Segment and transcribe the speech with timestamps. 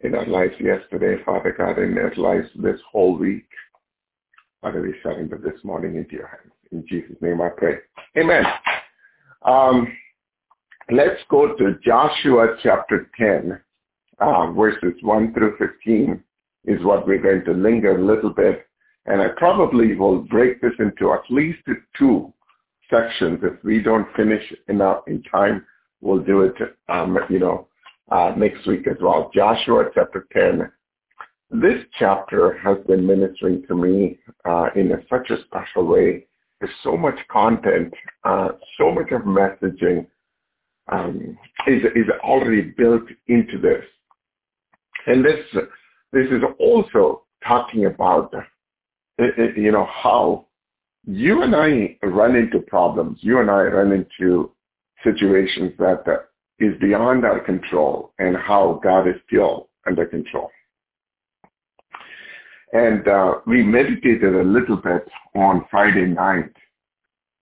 [0.00, 3.46] in our lives yesterday, Father God, in our lives this whole week.
[4.60, 6.52] Father, we surrender this morning into your hands.
[6.72, 7.76] In Jesus' name I pray.
[8.16, 8.44] Amen.
[9.42, 9.88] Um,
[10.90, 13.60] let's go to Joshua chapter 10,
[14.18, 16.22] uh, verses 1 through 15
[16.66, 18.66] is what we're going to linger a little bit.
[19.06, 21.58] And I probably will break this into at least
[21.98, 22.32] two
[22.90, 23.40] sections.
[23.42, 25.66] If we don't finish enough in time,
[26.00, 26.54] we'll do it,
[26.88, 27.68] um, you know,
[28.10, 29.30] uh, next week as well.
[29.34, 30.70] Joshua chapter 10.
[31.50, 36.26] This chapter has been ministering to me uh, in a, such a special way.
[36.60, 37.92] There's so much content,
[38.24, 40.06] uh, so much of messaging
[40.90, 43.84] um, is, is already built into this.
[45.06, 45.40] And this,
[46.12, 48.32] this is also talking about,
[49.18, 50.46] you know, how
[51.06, 53.18] you and I run into problems.
[53.20, 54.50] You and I run into
[55.02, 56.16] situations that uh,
[56.58, 60.50] is beyond our control and how God is still under control.
[62.72, 66.52] And uh, we meditated a little bit on Friday night.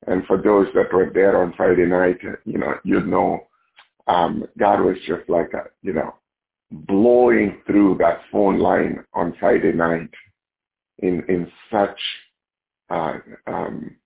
[0.07, 3.47] And for those that were there on Friday night, you know, you'd know
[4.09, 6.15] um, God was just like, a, you know,
[6.71, 10.11] blowing through that phone line on Friday night
[10.99, 11.99] in, in such
[12.91, 13.97] uh, um,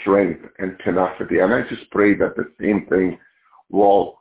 [0.00, 1.38] strength and tenacity.
[1.38, 3.18] And I just pray that the same thing
[3.70, 4.18] will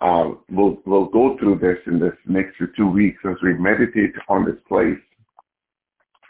[0.00, 4.44] uh, we'll, we'll go through this in this next two weeks as we meditate on
[4.44, 4.98] this place.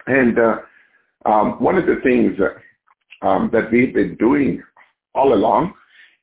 [0.07, 0.57] And uh,
[1.27, 4.63] um, one of the things that, um, that we've been doing
[5.15, 5.75] all along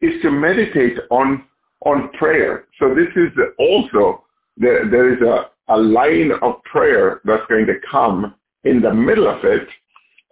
[0.02, 1.44] is to meditate on
[1.86, 2.66] on prayer.
[2.80, 4.23] So this is also
[4.58, 9.28] there, there is a, a line of prayer that's going to come in the middle
[9.28, 9.67] of it,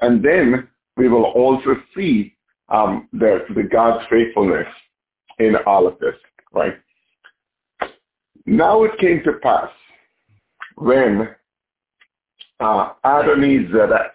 [0.01, 2.35] and then we will also see
[2.69, 4.67] um, the, the God's faithfulness
[5.39, 6.15] in all of this,
[6.51, 6.75] right?
[8.45, 9.69] Now it came to pass
[10.75, 11.29] when
[12.59, 14.11] uh, Adonizedek,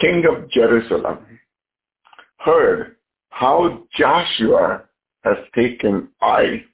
[0.00, 1.18] king of Jerusalem,
[2.38, 2.96] heard
[3.30, 4.84] how Joshua
[5.24, 6.64] has taken Ai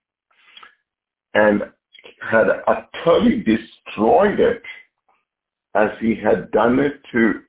[1.35, 1.63] and
[2.23, 4.63] had utterly destroyed it
[5.75, 7.41] as he had done it to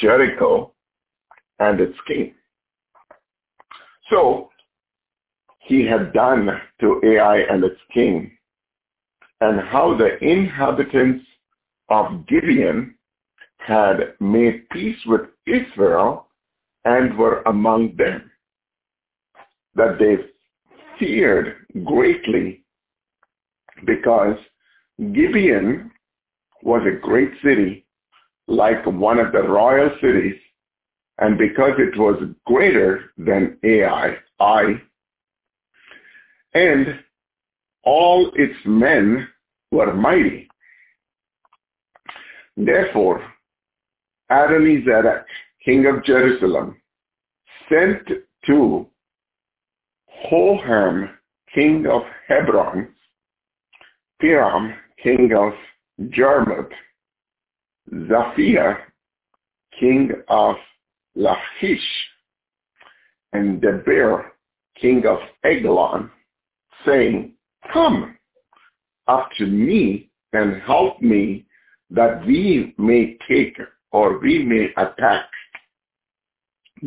[0.00, 0.72] Jericho
[1.58, 2.34] and its king.
[4.10, 4.50] So
[5.60, 6.48] he had done
[6.80, 8.35] to Ai and its king
[9.40, 11.24] and how the inhabitants
[11.88, 12.94] of Gibeon
[13.58, 16.28] had made peace with Israel
[16.84, 18.30] and were among them,
[19.74, 20.16] that they
[20.98, 22.64] feared greatly
[23.84, 24.36] because
[24.98, 25.90] Gibeon
[26.62, 27.84] was a great city,
[28.46, 30.40] like one of the royal cities,
[31.18, 34.80] and because it was greater than Ai, I,
[36.54, 37.00] and
[37.86, 39.26] all its men
[39.70, 40.48] were mighty.
[42.56, 43.22] Therefore,
[44.30, 45.24] Adonizedek,
[45.64, 46.76] king of Jerusalem,
[47.68, 48.02] sent
[48.46, 48.86] to
[50.30, 51.10] Hoham,
[51.54, 52.88] king of Hebron,
[54.20, 55.52] Piram, king of
[56.10, 56.72] Jarmuth,
[57.92, 58.78] Zaphiah,
[59.78, 60.56] king of
[61.14, 61.86] Lachish,
[63.32, 64.24] and Debir,
[64.80, 66.10] king of Eglon,
[66.84, 67.35] saying,
[67.72, 68.16] Come
[69.08, 71.46] up to me and help me
[71.90, 73.56] that we may take
[73.92, 75.26] or we may attack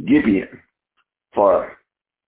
[0.06, 0.62] Gibeon,
[1.34, 1.78] for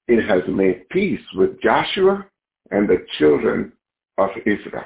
[0.08, 2.26] it has made peace with Joshua
[2.72, 3.74] and the children
[4.18, 4.86] of Israel.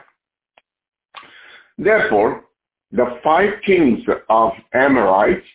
[1.77, 2.45] Therefore,
[2.91, 5.45] the five kings of Amorites,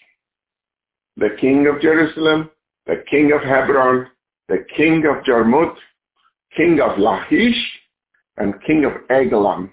[1.16, 2.50] the king of Jerusalem,
[2.86, 4.06] the king of Hebron,
[4.48, 5.76] the king of Jarmuth,
[6.56, 7.56] king of Lachish,
[8.36, 9.70] and king of Eglon,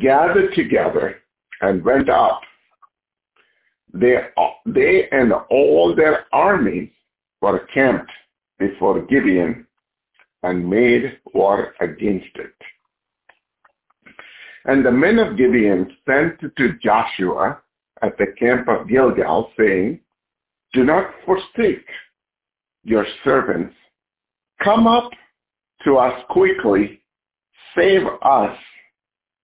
[0.00, 1.16] gathered together
[1.60, 2.40] and went up.
[3.92, 4.16] They,
[4.66, 6.90] they and all their armies
[7.40, 8.10] were camped
[8.58, 9.66] before Gibeon
[10.42, 12.54] and made war against it.
[14.64, 17.60] And the men of Gibeon sent to Joshua
[18.02, 20.00] at the camp of Gilgal, saying,
[20.72, 21.86] Do not forsake
[22.84, 23.74] your servants.
[24.62, 25.10] Come up
[25.86, 27.00] to us quickly,
[27.74, 28.58] save us,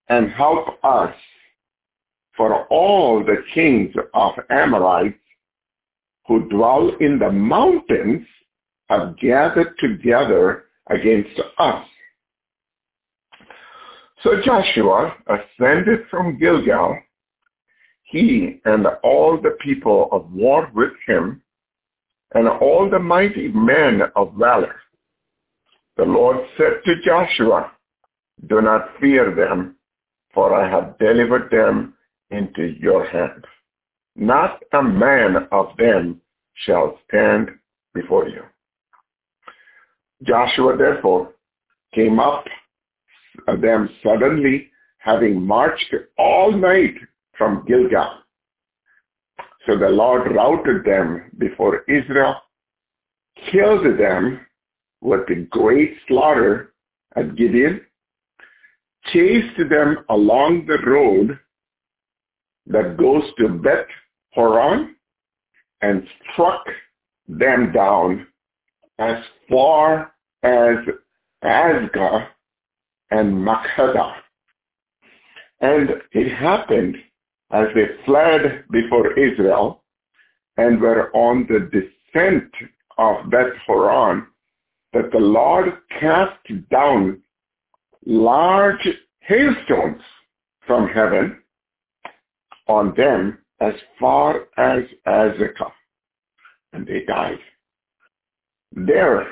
[0.09, 1.15] and help us.
[2.37, 5.19] For all the kings of Amorites
[6.27, 8.27] who dwell in the mountains
[8.89, 11.87] have gathered together against us.
[14.23, 16.99] So Joshua ascended from Gilgal,
[18.05, 21.43] he and all the people of war with him,
[22.35, 24.82] and all the mighty men of valor.
[25.97, 27.73] The Lord said to Joshua,
[28.47, 29.77] Do not fear them,
[30.33, 31.95] for I have delivered them
[32.31, 33.45] into your hand.
[34.17, 36.21] Not a man of them
[36.55, 37.51] shall stand
[37.95, 38.43] before you.
[40.23, 41.33] Joshua therefore
[41.95, 42.45] came up
[43.49, 46.95] uh, them suddenly, having marched all night
[47.37, 48.19] from Gilgal.
[49.67, 52.37] So the Lord routed them before Israel,
[53.51, 54.41] killed them
[55.03, 56.73] with the great slaughter
[57.17, 57.83] at Gibeon,
[59.13, 61.39] chased them along the road
[62.67, 63.87] that goes to Beth
[64.33, 64.95] Horon,
[65.83, 66.65] and struck
[67.29, 68.27] them down
[69.01, 70.15] as far
[70.45, 70.77] as
[71.45, 72.29] Azekah
[73.11, 74.15] and Makkedah.
[75.61, 76.97] And it happened
[77.51, 79.83] as they fled before Israel
[80.57, 82.51] and were on the descent
[82.99, 84.27] of Beth Horon
[84.93, 86.39] that the Lord cast
[86.71, 87.21] down
[88.05, 88.89] large
[89.21, 90.03] hailstones
[90.67, 91.39] from heaven
[92.69, 95.71] on them as far as Azekah,
[96.73, 97.39] and they died.
[98.73, 99.27] There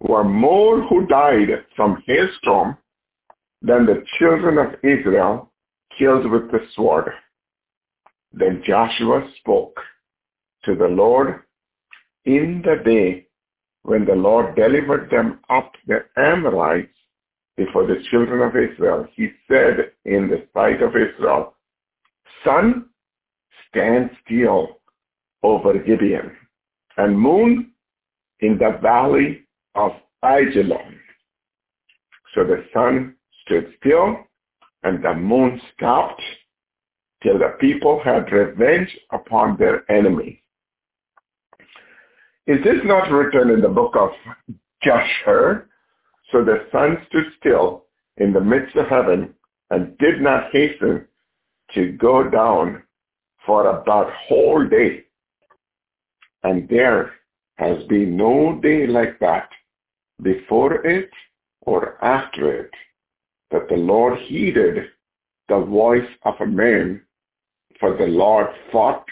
[0.00, 2.76] were more who died from hailstorm
[3.62, 5.50] than the children of Israel
[5.98, 7.10] killed with the sword.
[8.32, 9.78] Then Joshua spoke
[10.64, 11.42] to the Lord
[12.24, 13.26] in the day
[13.84, 16.96] when the Lord delivered them up the Amorites
[17.56, 19.06] before the children of Israel.
[19.14, 21.54] He said in the sight of Israel,
[22.44, 22.86] Sun,
[23.68, 24.80] stand still
[25.42, 26.32] over Gibeon,
[26.96, 27.72] and moon
[28.40, 29.42] in the valley
[29.74, 29.92] of
[30.24, 30.98] Ajalon.
[32.34, 33.14] So the sun
[33.44, 34.16] stood still,
[34.82, 36.22] and the moon stopped
[37.22, 40.42] till the people had revenge upon their enemy.
[42.46, 44.10] Is this not written in the book of
[44.82, 45.68] Jasher?
[46.30, 47.84] So the sun stood still
[48.18, 49.34] in the midst of heaven
[49.70, 51.06] and did not hasten
[51.74, 52.82] to go down
[53.46, 55.04] for about whole day.
[56.42, 57.12] And there
[57.56, 59.48] has been no day like that
[60.22, 61.10] before it
[61.62, 62.70] or after it
[63.50, 64.90] that the Lord heeded
[65.48, 67.00] the voice of a man,
[67.80, 69.04] for the Lord fought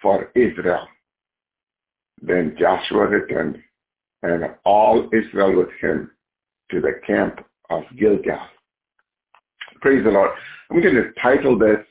[0.00, 0.86] for Israel.
[2.22, 3.58] Then Joshua returned,
[4.22, 6.10] and all Israel with him,
[6.70, 8.38] to the camp of Gilgal.
[9.80, 10.30] Praise the Lord.
[10.70, 11.84] I'm going to title this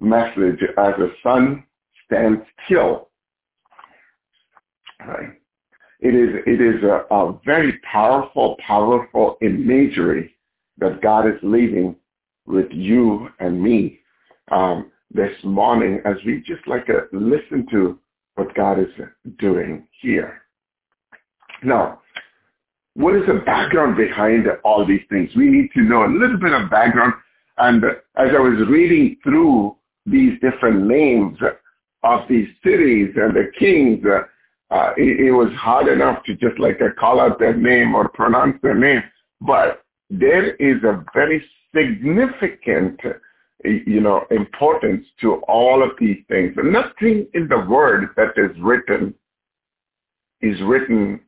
[0.00, 1.64] message as the sun
[2.04, 3.08] stands still.
[6.00, 10.34] It is, it is a, a very powerful, powerful imagery
[10.78, 11.96] that God is leaving
[12.46, 14.00] with you and me
[14.50, 17.98] um, this morning as we just like uh, listen to
[18.38, 18.86] what God is
[19.38, 20.42] doing here.
[21.62, 22.00] Now,
[22.94, 25.30] what is the background behind all these things?
[25.36, 27.14] We need to know a little bit of background.
[27.58, 29.76] And as I was reading through
[30.06, 31.38] these different names
[32.04, 34.04] of these cities and the kings,
[34.70, 38.08] uh, it, it, was hard enough to just like uh, call out their name or
[38.08, 39.02] pronounce their name.
[39.40, 41.44] But there is a very
[41.74, 43.00] significant,
[43.64, 46.54] you know, importance to all of these things.
[46.56, 49.14] And nothing in the word that is written
[50.40, 51.20] is written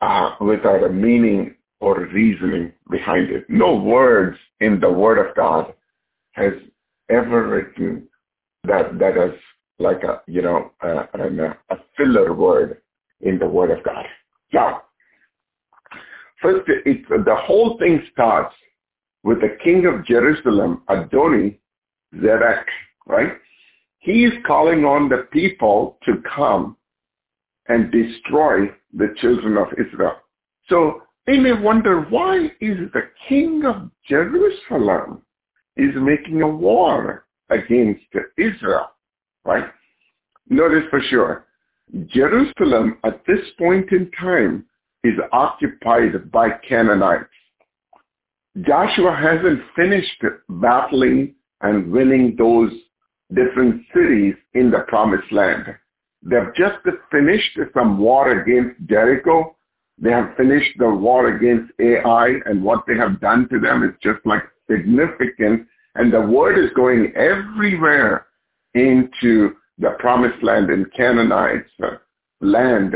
[0.00, 3.48] uh, without a meaning or reasoning behind it.
[3.48, 5.74] No words in the word of God
[6.32, 6.52] has
[7.10, 8.06] ever written
[8.64, 9.38] that that is
[9.78, 12.80] like a you know a, a, a filler word
[13.22, 14.04] in the word of God.
[14.52, 14.82] Now,
[16.40, 18.54] First, it, the whole thing starts
[19.22, 21.58] with the king of Jerusalem, Adoni
[22.14, 22.64] Zedek,
[23.06, 23.32] right?
[23.98, 26.76] He is calling on the people to come
[27.68, 30.16] and destroy the children of Israel.
[30.68, 35.22] So they may wonder why is the king of Jerusalem
[35.76, 38.04] is making a war against
[38.36, 38.90] Israel,
[39.44, 39.66] right?
[40.48, 41.46] Notice for sure,
[42.06, 44.64] Jerusalem at this point in time
[45.04, 47.28] is occupied by Canaanites.
[48.62, 52.72] Joshua hasn't finished battling and winning those
[53.32, 55.66] different cities in the promised land.
[56.22, 56.78] They've just
[57.10, 59.56] finished some war against Jericho.
[59.98, 63.94] They have finished the war against Ai and what they have done to them is
[64.02, 65.66] just like significant.
[65.94, 68.26] And the word is going everywhere
[68.74, 71.70] into the promised land in Canaanites
[72.40, 72.94] land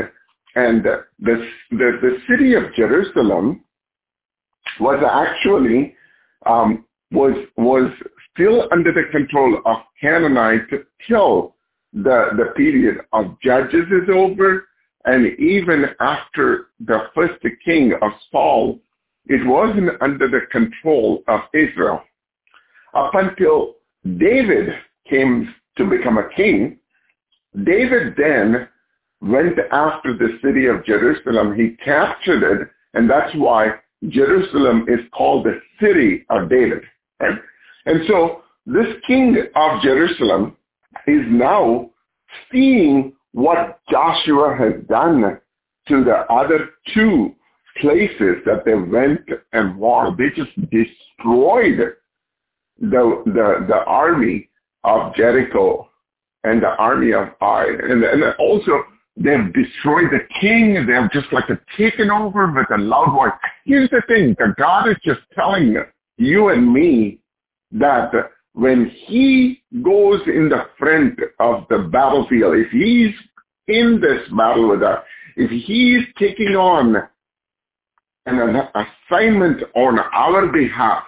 [0.55, 3.64] and the, the, the city of Jerusalem
[4.79, 5.95] was actually,
[6.45, 7.91] um, was, was
[8.33, 10.71] still under the control of Canaanites
[11.07, 11.55] till
[11.93, 14.65] the, the period of Judges is over.
[15.05, 18.79] And even after the first king of Saul,
[19.27, 22.01] it wasn't under the control of Israel.
[22.93, 23.75] up until
[24.17, 24.69] David
[25.09, 26.77] came to become a king,
[27.63, 28.67] David then
[29.21, 31.55] went after the city of Jerusalem.
[31.55, 33.71] He captured it, and that's why
[34.09, 36.83] Jerusalem is called the city of David.
[37.19, 37.39] Right?
[37.85, 40.57] And so this king of Jerusalem
[41.07, 41.91] is now
[42.51, 45.39] seeing what Joshua has done
[45.87, 47.35] to the other two
[47.81, 49.21] places that they went
[49.53, 50.15] and war.
[50.17, 51.79] They just destroyed
[52.79, 54.49] the, the, the army
[54.83, 55.89] of Jericho
[56.43, 57.65] and the army of Ai.
[57.65, 58.83] And, and also
[59.17, 60.85] they've destroyed the king.
[60.85, 61.45] They've just like
[61.77, 63.31] taken over with a loud voice.
[63.65, 64.35] Here's the thing.
[64.57, 65.75] God is just telling
[66.17, 67.19] you and me
[67.71, 68.11] that
[68.53, 73.13] when he goes in the front of the battlefield, if he's
[73.67, 75.03] in this battle with us,
[75.35, 76.95] if he's taking on
[78.25, 81.03] an assignment on our behalf,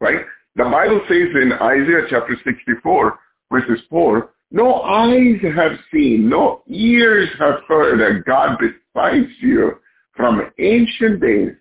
[0.00, 0.20] right?
[0.56, 3.18] The Bible says in Isaiah chapter 64,
[3.50, 9.80] verses 4, no eyes have seen, no ears have heard a God besides you
[10.16, 11.56] from ancient days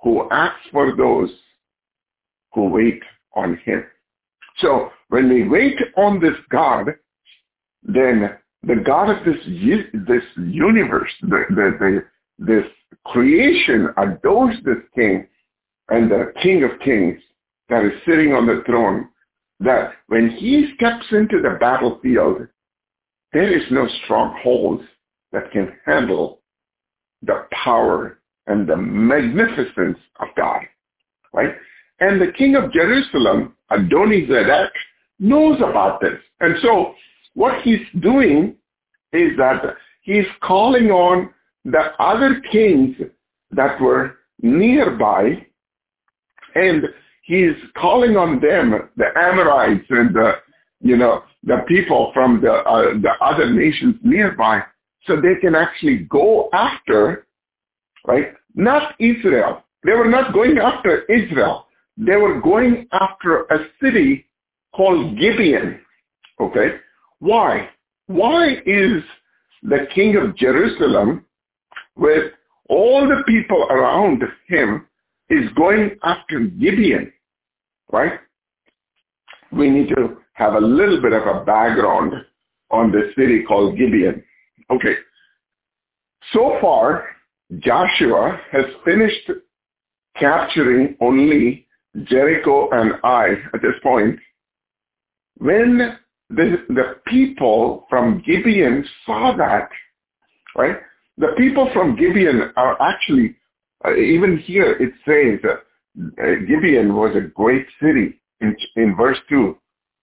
[0.00, 1.28] who acts for those
[2.54, 3.02] who wait
[3.34, 3.84] on him.
[4.58, 6.94] So when we wait on this God,
[7.82, 8.30] then
[8.62, 9.44] the God of this
[10.06, 12.04] this universe, the, the, the,
[12.38, 12.70] this
[13.06, 15.26] creation adores this King
[15.88, 17.20] and the King of Kings
[17.70, 19.08] that is sitting on the throne.
[19.60, 22.48] That when he steps into the battlefield,
[23.32, 24.82] there is no strongholds
[25.32, 26.40] that can handle
[27.22, 30.62] the power and the magnificence of God,
[31.32, 31.54] right?
[32.00, 34.70] And the king of Jerusalem, Adonizedek,
[35.18, 36.18] knows about this.
[36.40, 36.94] And so
[37.34, 38.56] what he's doing
[39.12, 39.62] is that
[40.02, 41.30] he's calling on
[41.64, 42.96] the other kings
[43.50, 45.46] that were nearby
[46.54, 46.84] and
[47.30, 50.32] he's calling on them, the Amorites and the,
[50.80, 54.62] you know, the people from the, uh, the other nations nearby
[55.06, 57.26] so they can actually go after,
[58.06, 58.34] right?
[58.54, 59.64] Not Israel.
[59.84, 61.66] They were not going after Israel
[62.00, 64.26] they were going after a city
[64.74, 65.80] called Gibeon.
[66.40, 66.76] Okay?
[67.18, 67.68] Why?
[68.06, 69.02] Why is
[69.62, 71.26] the king of Jerusalem
[71.96, 72.32] with
[72.68, 74.86] all the people around him
[75.28, 77.12] is going after Gibeon?
[77.92, 78.20] Right?
[79.52, 82.14] We need to have a little bit of a background
[82.70, 84.22] on the city called Gibeon.
[84.70, 84.94] Okay.
[86.32, 87.06] So far,
[87.58, 89.30] Joshua has finished
[90.16, 91.66] capturing only
[92.04, 94.18] Jericho and Ai at this point,
[95.38, 99.68] when the, the people from Gibeon saw that,
[100.56, 100.76] right?
[101.18, 103.36] The people from Gibeon are actually,
[103.84, 105.60] uh, even here it says that uh,
[106.46, 109.56] Gibeon was a great city in, in verse 2.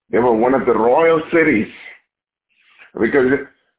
[0.10, 1.68] They were one of the royal cities
[3.00, 3.32] because,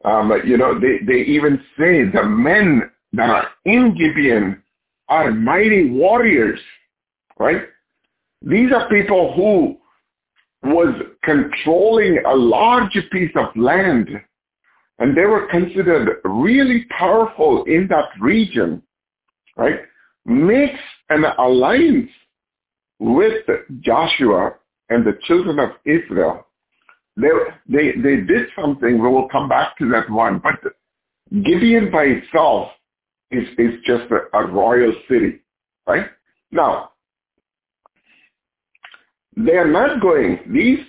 [0.05, 4.63] um, you know, they, they even say the men that are in Gibeon
[5.09, 6.61] are mighty warriors,
[7.39, 7.63] right?
[8.43, 9.79] These are people who
[10.71, 10.95] was
[11.25, 14.09] controlling a large piece of land
[14.99, 18.83] and they were considered really powerful in that region,
[19.57, 19.81] right?
[20.25, 22.11] Makes an alliance
[22.99, 23.45] with
[23.81, 24.55] Joshua
[24.91, 26.47] and the children of Israel.
[27.17, 27.29] They,
[27.69, 30.73] they, they did something, we will come back to that one, but
[31.33, 32.69] Gibeon by itself
[33.31, 35.41] is, is just a, a royal city,
[35.87, 36.07] right?
[36.51, 36.93] Now,
[39.37, 40.81] they are not going, these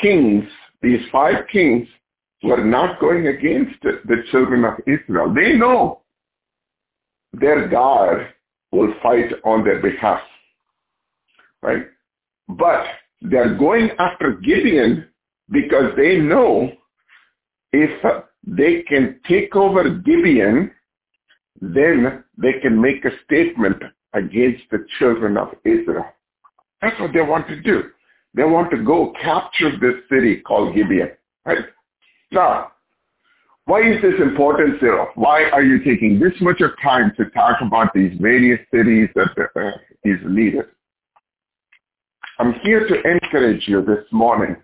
[0.00, 0.44] kings,
[0.82, 1.86] these five kings,
[2.42, 5.32] were not going against the children of Israel.
[5.32, 6.00] They know
[7.32, 8.28] their God
[8.72, 10.20] will fight on their behalf.
[11.62, 11.86] Right?
[12.48, 12.84] But
[13.20, 15.08] they're going after Gibeon
[15.50, 16.72] because they know
[17.72, 20.72] if they can take over Gibeon,
[21.60, 23.80] then they can make a statement
[24.14, 26.06] against the children of Israel.
[26.80, 27.84] That's what they want to do.
[28.34, 31.10] They want to go capture this city called Gibeon.
[31.46, 31.64] Right?
[32.32, 32.72] Now,
[33.66, 35.08] why is this important, Cyril?
[35.14, 39.30] Why are you taking this much of time to talk about these various cities that
[39.56, 39.70] uh,
[40.04, 40.64] is needed?
[42.38, 44.56] I'm here to encourage you this morning.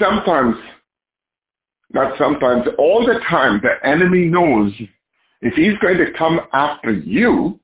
[0.00, 0.56] Sometimes,
[1.92, 4.72] not sometimes, all the time, the enemy knows
[5.40, 7.60] if he's going to come after you,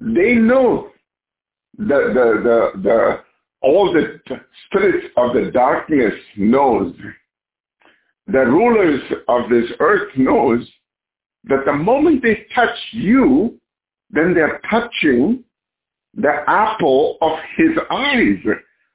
[0.00, 0.90] they know
[1.76, 3.20] the, the, the, the,
[3.62, 4.20] all the
[4.66, 6.94] spirits of the darkness knows,
[8.28, 10.66] the rulers of this earth knows
[11.44, 13.58] that the moment they touch you,
[14.10, 15.42] then they're touching
[16.14, 18.36] the apple of his eyes.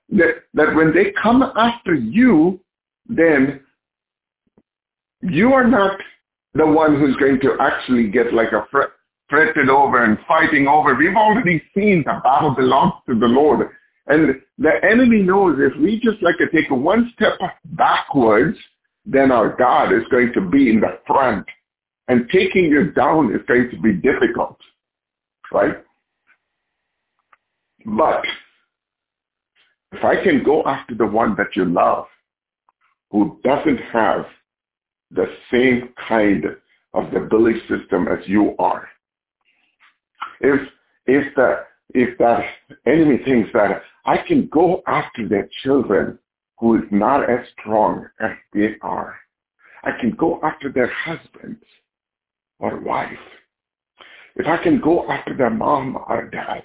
[0.10, 2.60] That, that when they come after you,
[3.08, 3.62] then
[5.22, 6.00] you are not
[6.54, 8.90] the one who's going to actually get like a fret,
[9.30, 10.94] fretted over and fighting over.
[10.94, 13.70] We've already seen the battle belongs to the Lord.
[14.06, 18.58] And the enemy knows if we just like to take one step backwards,
[19.05, 21.45] then our God is going to be in the front.
[22.07, 24.57] And taking you down is going to be difficult.
[25.51, 25.75] Right?
[27.86, 28.24] But
[29.91, 32.05] if I can go after the one that you love,
[33.12, 34.25] who doesn't have
[35.12, 36.45] the same kind
[36.93, 38.88] of the belief system as you are,
[40.41, 40.60] if
[41.05, 42.43] if the if that
[42.88, 46.17] enemy thinks that I can go after their children
[46.63, 49.17] who is not as strong as they are,
[49.84, 51.62] I can go after their husbands
[52.58, 53.10] or wife.
[54.38, 56.63] If I can go after their mom or dad,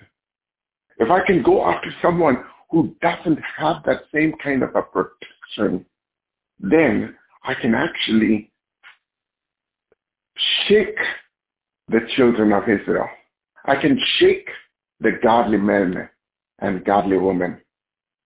[0.99, 5.85] if I can go after someone who doesn't have that same kind of a protection,
[6.61, 8.53] then I can actually
[10.69, 10.99] shake
[11.89, 13.09] the children of Israel.
[13.65, 14.49] I can shake
[15.01, 16.09] the godly men
[16.61, 17.61] and godly women.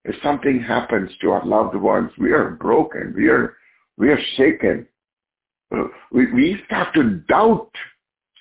[0.05, 3.15] If something happens to our loved ones, we are broken.
[3.17, 3.55] We are,
[3.97, 4.87] we are shaken.
[6.11, 7.71] We, we start to doubt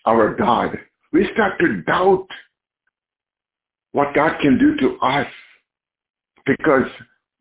[0.06, 0.78] our God.
[1.14, 2.28] We start to doubt
[3.92, 5.28] what God can do to us
[6.46, 6.90] because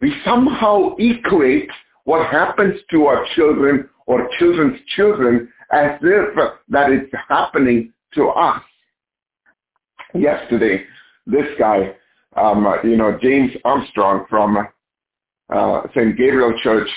[0.00, 1.71] we somehow equate
[2.05, 8.62] what happens to our children or children's children as if that is happening to us.
[10.15, 10.85] Yesterday,
[11.27, 11.95] this guy,
[12.37, 14.56] um, you know, James Armstrong from
[15.52, 16.16] uh, St.
[16.16, 16.88] Gabriel Church,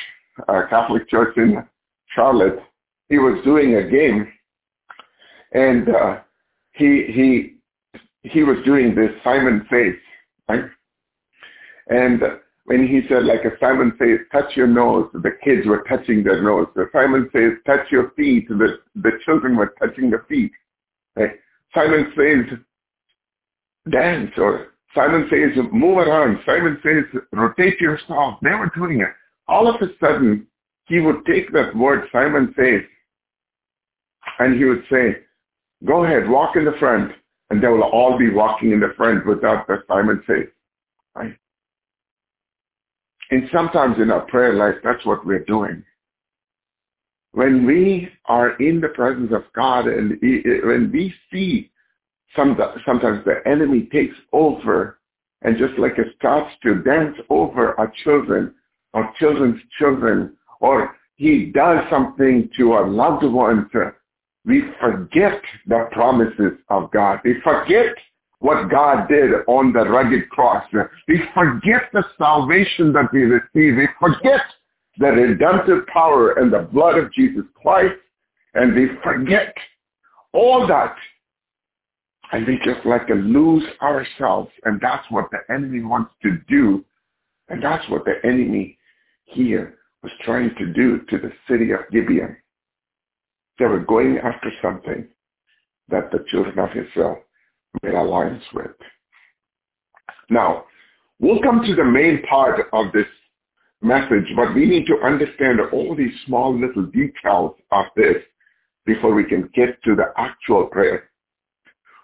[0.47, 1.63] uh, Catholic Church in
[2.15, 2.59] Charlotte,
[3.09, 4.31] he was doing a game,
[5.53, 6.19] and uh,
[6.73, 7.55] he he
[8.23, 9.95] he was doing this Simon Says,
[10.47, 10.65] right?
[11.87, 12.21] And
[12.65, 16.41] when he said, like a Simon says, touch your nose, the kids were touching their
[16.41, 16.67] nose.
[16.75, 20.51] The Simon says, touch your feet, the, the children were touching their feet.
[21.15, 21.31] Right?
[21.73, 22.57] Simon says,
[23.91, 26.39] dance, or Simon says, move around.
[26.45, 28.39] Simon says, rotate yourself.
[28.41, 29.09] They were doing it.
[29.47, 30.47] All of a sudden,
[30.85, 32.81] he would take that word, Simon says,
[34.39, 35.17] and he would say,
[35.85, 37.11] go ahead, walk in the front
[37.49, 40.47] and they will all be walking in the front without the Simon says.
[41.15, 41.35] Right?
[43.29, 45.83] And sometimes in our prayer life, that's what we're doing.
[47.33, 51.71] When we are in the presence of God and when we see
[52.35, 54.99] some, sometimes the enemy takes over
[55.43, 58.53] and just like it starts to dance over our children,
[58.93, 63.91] our children's children, or he does something to our loved ones, uh,
[64.45, 67.19] we forget the promises of God.
[67.23, 67.95] We forget
[68.39, 70.65] what God did on the rugged cross.
[71.07, 73.77] We forget the salvation that we receive.
[73.77, 74.41] We forget
[74.97, 77.95] the redemptive power and the blood of Jesus Christ.
[78.53, 79.53] And we forget
[80.33, 80.95] all that.
[82.33, 84.49] And we just like to lose ourselves.
[84.65, 86.83] And that's what the enemy wants to do.
[87.47, 88.77] And that's what the enemy
[89.25, 92.35] here was trying to do to the city of Gibeon.
[93.59, 95.07] They were going after something
[95.89, 97.19] that the children of Israel
[97.83, 98.71] made alliance with.
[100.31, 100.65] Now,
[101.19, 103.05] we'll come to the main part of this
[103.83, 108.17] message, but we need to understand all these small little details of this
[108.87, 111.11] before we can get to the actual prayer.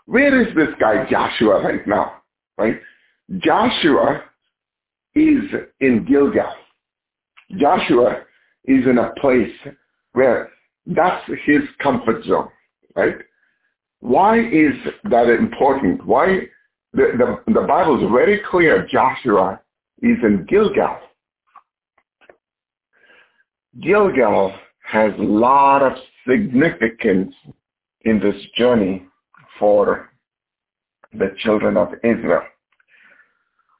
[0.09, 2.13] Where is this guy Joshua right now?
[2.57, 2.79] Right?
[3.37, 4.23] Joshua
[5.13, 5.43] is
[5.81, 6.51] in Gilgal.
[7.59, 8.23] Joshua
[8.65, 9.53] is in a place
[10.13, 10.49] where
[10.87, 12.49] that's his comfort zone,
[12.95, 13.17] right?
[13.99, 14.73] Why is
[15.11, 16.03] that important?
[16.03, 16.39] Why
[16.93, 19.61] the, the, the Bible is very clear Joshua
[20.01, 20.97] is in Gilgal.
[23.79, 24.55] Gilgal
[24.91, 25.93] has a lot of
[26.27, 27.35] significance
[28.05, 29.05] in this journey
[29.59, 30.09] for
[31.13, 32.43] the children of Israel.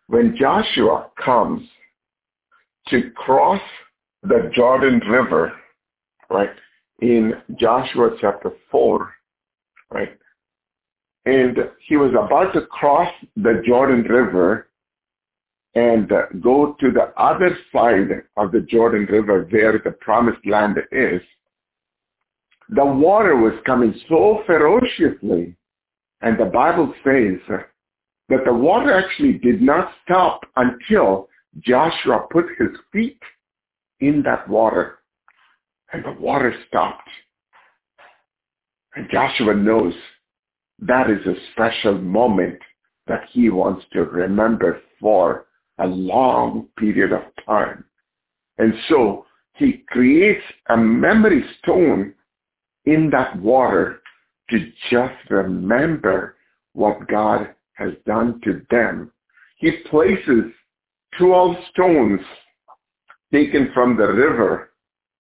[0.07, 1.67] When Joshua comes
[2.89, 3.61] to cross
[4.23, 5.53] the Jordan River,
[6.29, 6.49] right,
[7.01, 9.13] in Joshua chapter 4,
[9.91, 10.17] right?
[11.25, 14.69] And he was about to cross the Jordan River
[15.75, 16.11] and
[16.41, 21.21] go to the other side of the Jordan River where the promised land is.
[22.69, 25.55] The water was coming so ferociously,
[26.21, 27.39] and the Bible says
[28.29, 31.29] that the water actually did not stop until
[31.59, 33.19] Joshua put his feet
[33.99, 34.99] in that water
[35.91, 37.09] and the water stopped.
[38.95, 39.93] And Joshua knows
[40.79, 42.59] that is a special moment
[43.07, 45.47] that he wants to remember for
[45.79, 47.83] a long period of time.
[48.57, 52.13] And so he creates a memory stone
[52.85, 53.98] in that water
[54.49, 56.35] to just remember
[56.73, 59.11] what God has done to them.
[59.57, 60.45] He places
[61.17, 62.21] 12 stones
[63.31, 64.71] taken from the river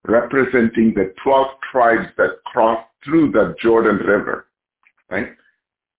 [0.07, 4.47] representing the 12 tribes that crossed through the Jordan River.
[5.09, 5.29] Right?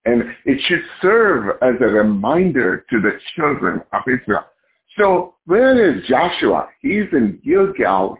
[0.05, 4.45] And it should serve as a reminder to the children of Israel.
[4.99, 6.69] So where is Joshua?
[6.81, 8.19] He's in Gilgal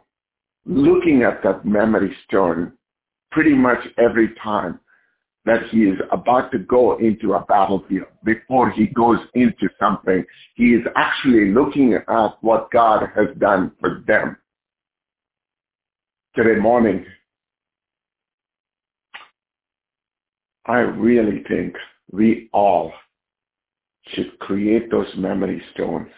[0.67, 2.73] looking at that memory stone
[3.33, 4.79] pretty much every time
[5.47, 8.07] that he is about to go into a battlefield.
[8.25, 10.25] Before he goes into something,
[10.55, 14.37] he is actually looking at what God has done for them.
[16.35, 17.07] Today morning,
[20.67, 21.75] I really think
[22.13, 22.93] we all
[24.09, 26.11] should create those memory stones.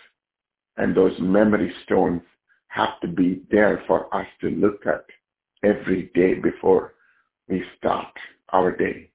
[0.76, 2.22] And those memory stones
[2.68, 5.04] have to be there for us to look at
[5.62, 6.94] every day before
[7.48, 8.12] we start
[8.48, 9.11] our day.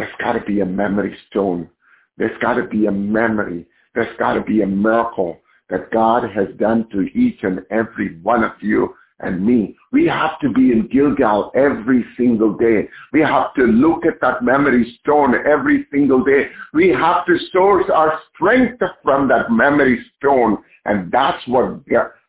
[0.00, 1.68] There's got to be a memory stone.
[2.16, 3.66] There's got to be a memory.
[3.94, 8.42] There's got to be a miracle that God has done to each and every one
[8.42, 9.76] of you and me.
[9.92, 12.88] We have to be in Gilgal every single day.
[13.12, 16.46] We have to look at that memory stone every single day.
[16.72, 20.56] We have to source our strength from that memory stone.
[20.86, 21.80] And that's what,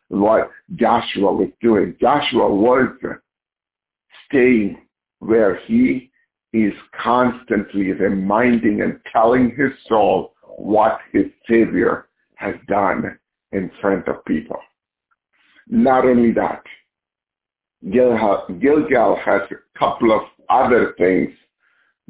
[0.10, 1.96] what Joshua was doing.
[2.02, 2.90] Joshua was
[4.28, 4.78] staying
[5.20, 6.11] where he
[6.54, 13.18] is constantly reminding and telling his soul what his Savior has done
[13.52, 14.60] in front of people.
[15.68, 16.64] Not only that,
[17.90, 21.32] Gilgal, has a couple of other things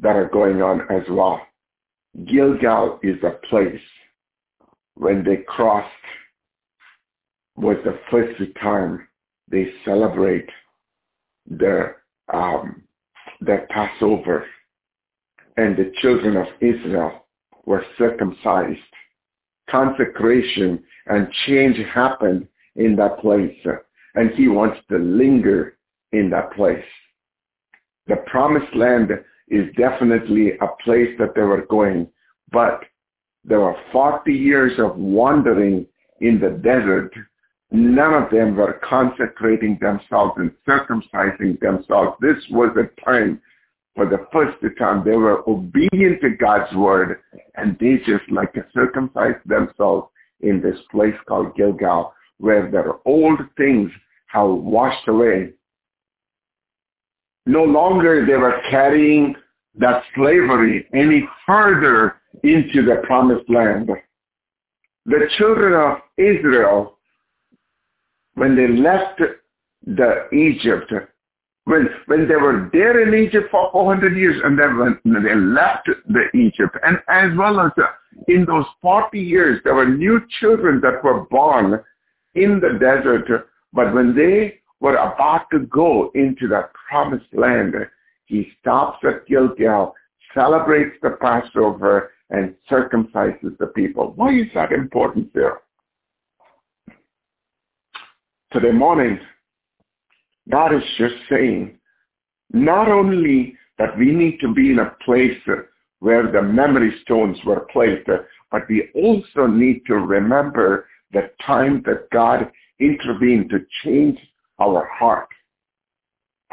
[0.00, 1.40] that are going on as well.
[2.26, 3.80] Gilgal is a place
[4.94, 5.88] when they crossed
[7.56, 9.06] was the first time
[9.48, 10.48] they celebrate
[11.46, 12.02] their
[12.32, 12.82] um,
[13.44, 14.46] their Passover,
[15.56, 17.26] and the children of Israel
[17.66, 18.78] were circumcised.
[19.70, 23.56] Consecration and change happened in that place
[24.14, 25.76] and he wants to linger
[26.12, 26.84] in that place.
[28.06, 29.10] The promised land
[29.48, 32.08] is definitely a place that they were going,
[32.50, 32.82] but
[33.44, 35.86] there were 40 years of wandering
[36.20, 37.12] in the desert.
[37.72, 42.16] None of them were consecrating themselves and circumcising themselves.
[42.20, 43.40] This was a time
[43.94, 47.20] for the first time they were obedient to God's word
[47.56, 50.08] and they just like circumcised themselves
[50.40, 53.90] in this place called Gilgal where their old things
[54.26, 55.52] have washed away.
[57.46, 59.34] No longer they were carrying
[59.76, 63.90] that slavery any further into the promised land.
[65.06, 66.98] The children of Israel,
[68.34, 69.20] when they left
[69.86, 70.92] the Egypt,
[71.64, 75.88] when, when they were there in Egypt for 400 years and then when they left
[76.08, 77.86] the Egypt, and as well as uh,
[78.28, 81.80] in those 40 years, there were new children that were born
[82.34, 83.48] in the desert.
[83.72, 87.74] But when they were about to go into the promised land,
[88.26, 89.94] he stops at Gilgal,
[90.34, 94.12] celebrates the Passover, and circumcises the people.
[94.16, 95.60] Why is that important there?
[98.52, 99.18] Today morning,
[100.50, 101.78] God is just saying,
[102.52, 105.38] not only that we need to be in a place
[106.00, 108.06] where the memory stones were placed,
[108.50, 114.18] but we also need to remember the time that God intervened to change
[114.58, 115.28] our heart.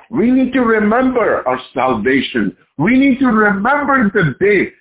[0.10, 2.56] We need to remember our salvation.
[2.78, 4.72] We need to remember the day.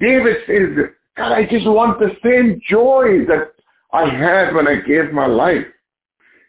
[0.00, 3.52] David says, God, I just want the same joy that
[3.92, 5.66] I had when I gave my life.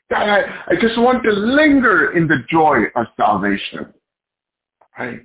[0.09, 3.93] God, I, I just want to linger in the joy of salvation.
[4.97, 5.21] Right?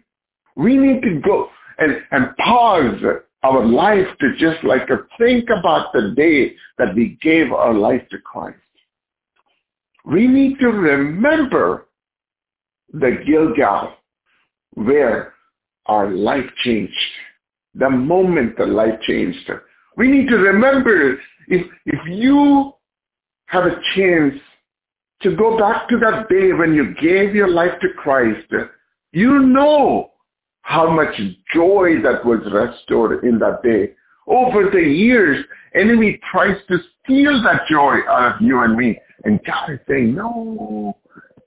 [0.57, 3.01] We need to go and, and pause
[3.43, 8.03] our life to just like to think about the day that we gave our life
[8.11, 8.59] to Christ.
[10.05, 11.87] We need to remember
[12.93, 13.95] the Gilgal
[14.75, 15.35] where
[15.87, 16.95] our life changed,
[17.75, 19.51] the moment the life changed.
[19.97, 22.73] We need to remember if, if you
[23.47, 24.35] have a chance
[25.23, 28.53] to go back to that day when you gave your life to Christ,
[29.13, 30.13] you know
[30.63, 31.15] how much
[31.55, 33.95] joy that was restored in that day.
[34.27, 38.99] Over the years, enemy tries to steal that joy out of you and me.
[39.25, 40.97] And God is saying, no,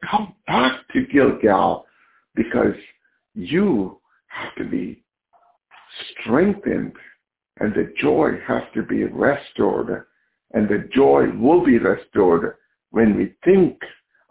[0.09, 1.85] come back to Gilgal
[2.35, 2.73] because
[3.35, 5.03] you have to be
[6.19, 6.93] strengthened
[7.59, 10.05] and the joy has to be restored
[10.53, 12.55] and the joy will be restored
[12.91, 13.79] when we think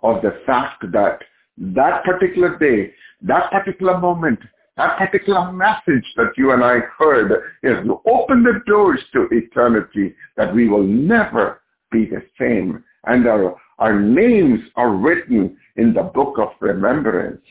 [0.02, 1.18] of the fact that
[1.58, 2.92] that particular day,
[3.22, 4.38] that particular moment,
[4.76, 10.14] that particular message that you and I heard is to open the doors to eternity
[10.36, 12.82] that we will never be the same.
[13.04, 17.42] And our, our names are written in the book of remembrance.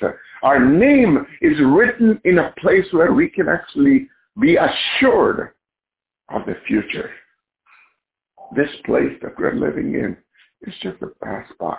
[0.41, 4.07] Our name is written in a place where we can actually
[4.39, 5.51] be assured
[6.29, 7.11] of the future.
[8.55, 10.17] This place that we're living in
[10.61, 11.77] is just a pass by.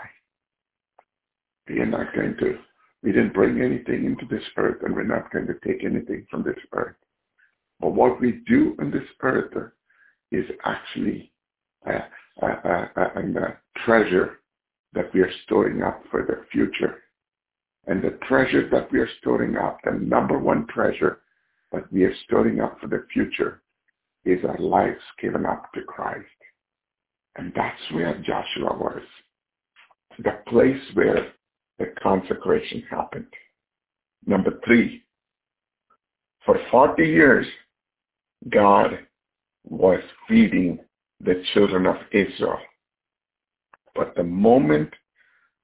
[1.68, 2.58] We are not going to,
[3.02, 6.42] we didn't bring anything into this earth and we're not going to take anything from
[6.42, 6.96] this earth.
[7.80, 9.72] But what we do on this earth
[10.30, 11.32] is actually
[11.86, 11.92] a,
[12.42, 14.40] a, a, a, treasure
[14.92, 17.02] that we are storing up for the future.
[17.86, 21.20] And the treasure that we are storing up, the number one treasure
[21.72, 23.62] that we are storing up for the future
[24.24, 26.26] is our lives given up to Christ.
[27.36, 29.02] And that's where Joshua was.
[30.18, 31.32] The place where
[31.78, 33.32] the consecration happened.
[34.26, 35.02] Number three,
[36.44, 37.46] for 40 years,
[38.48, 38.98] God
[39.64, 40.78] was feeding
[41.20, 42.58] the children of Israel.
[43.94, 44.90] But the moment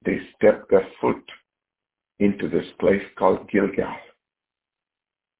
[0.05, 1.23] they stepped their foot
[2.19, 3.97] into this place called Gilgal,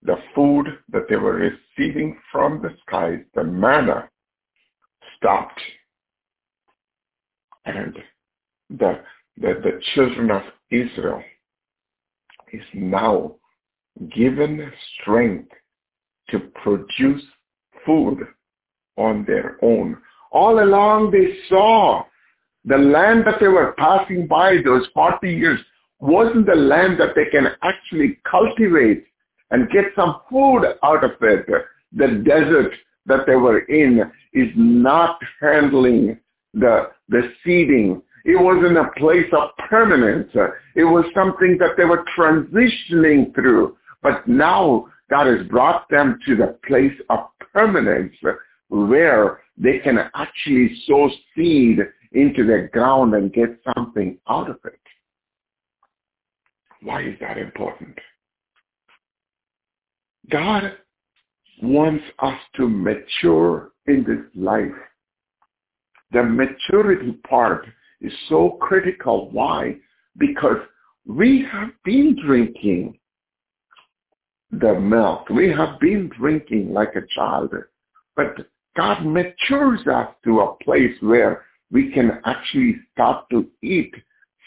[0.03, 4.09] the food that they were receiving from the skies, the manna,
[5.17, 5.61] stopped
[7.67, 7.97] and
[8.71, 9.01] the,
[9.39, 11.23] the, the children of Israel
[12.53, 13.35] is now
[14.15, 15.51] given strength
[16.31, 17.23] to produce
[17.85, 18.19] food
[18.97, 19.97] on their own.
[20.33, 22.05] All along they saw
[22.65, 25.61] the land that they were passing by those 40 years
[26.01, 29.07] wasn't the land that they can actually cultivate
[29.51, 31.47] and get some food out of it.
[31.93, 32.73] The desert
[33.07, 34.01] that they were in
[34.33, 36.19] is not handling
[36.57, 38.03] the, the seeding.
[38.25, 40.31] It wasn't a place of permanence.
[40.75, 43.77] It was something that they were transitioning through.
[44.03, 47.21] But now God has brought them to the place of
[47.53, 48.15] permanence
[48.69, 51.79] where they can actually sow seed
[52.13, 54.81] into the ground and get something out of it.
[56.83, 57.97] Why is that important?
[60.31, 60.73] God
[61.63, 64.73] wants us to mature in this life
[66.13, 67.67] the maturity part
[68.01, 69.31] is so critical.
[69.31, 69.77] Why?
[70.19, 70.59] Because
[71.07, 72.99] we have been drinking
[74.51, 75.29] the milk.
[75.29, 77.53] We have been drinking like a child.
[78.15, 78.37] But
[78.77, 83.95] God matures us to a place where we can actually start to eat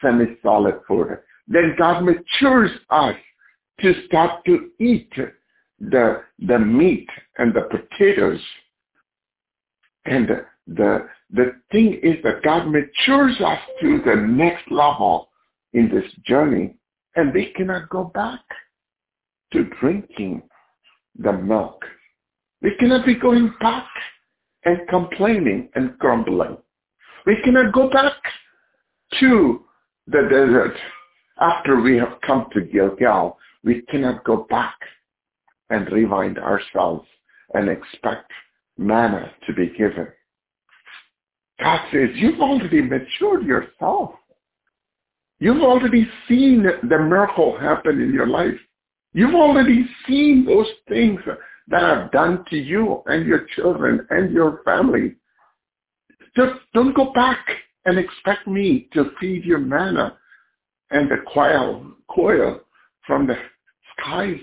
[0.02, 1.18] semi-solid food.
[1.48, 3.16] Then God matures us
[3.82, 5.12] to start to eat
[5.80, 8.40] the, the meat and the potatoes
[10.06, 10.30] and
[10.76, 15.30] the, the thing is that God matures us to the next level
[15.74, 16.76] in this journey
[17.16, 18.42] and we cannot go back
[19.54, 20.44] to drinking
[21.18, 21.84] the milk.
[22.62, 23.88] We cannot be going back
[24.66, 26.58] and complaining and grumbling.
[27.26, 28.14] We cannot go back
[29.20, 29.64] to
[30.08, 30.76] the desert
[31.40, 33.38] after we have come to Gilgal.
[33.64, 34.76] We cannot go back
[35.72, 37.08] and rewind ourselves
[37.54, 38.32] and expect
[38.78, 40.08] manna to be given.
[41.60, 44.12] God says, you've already matured yourself.
[45.40, 48.60] You've already seen the miracle happen in your life.
[49.14, 51.20] You've already seen those things
[51.68, 55.16] that I've done to you and your children and your family.
[56.36, 57.46] Just don't go back
[57.86, 60.18] and expect me to feed your manna
[60.92, 62.62] and the quail, quail
[63.06, 63.36] from the
[63.98, 64.40] skies.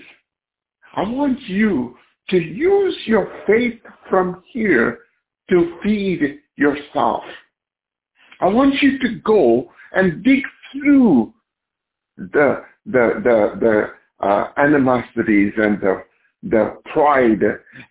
[0.95, 1.95] I want you
[2.29, 4.99] to use your faith from here
[5.49, 7.23] to feed yourself.
[8.41, 11.33] I want you to go and dig through
[12.17, 16.03] the the the the uh, animosities and the
[16.43, 17.41] the pride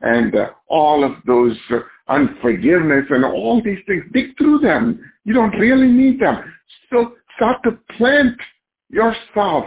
[0.03, 4.05] and uh, all of those uh, unforgiveness and all these things.
[4.13, 5.01] Dig through them.
[5.25, 6.53] You don't really need them.
[6.91, 8.37] So start to plant
[8.89, 9.65] yourself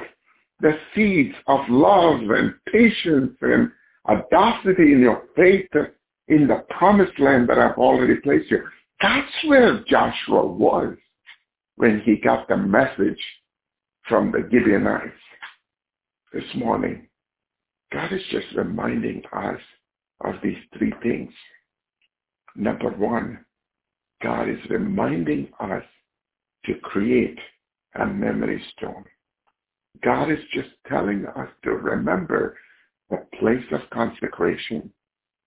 [0.61, 3.71] the seeds of love and patience and
[4.07, 5.69] audacity in your faith
[6.27, 8.63] in the promised land that I've already placed you.
[9.01, 10.95] That's where Joshua was
[11.75, 13.21] when he got the message
[14.07, 15.13] from the Gibeonites
[16.33, 17.07] this morning.
[17.93, 19.59] God is just reminding us
[20.21, 21.31] of these three things.
[22.55, 23.45] Number one,
[24.21, 25.83] God is reminding us
[26.65, 27.39] to create
[27.95, 29.05] a memory stone.
[30.03, 32.57] God is just telling us to remember
[33.09, 34.91] the place of consecration.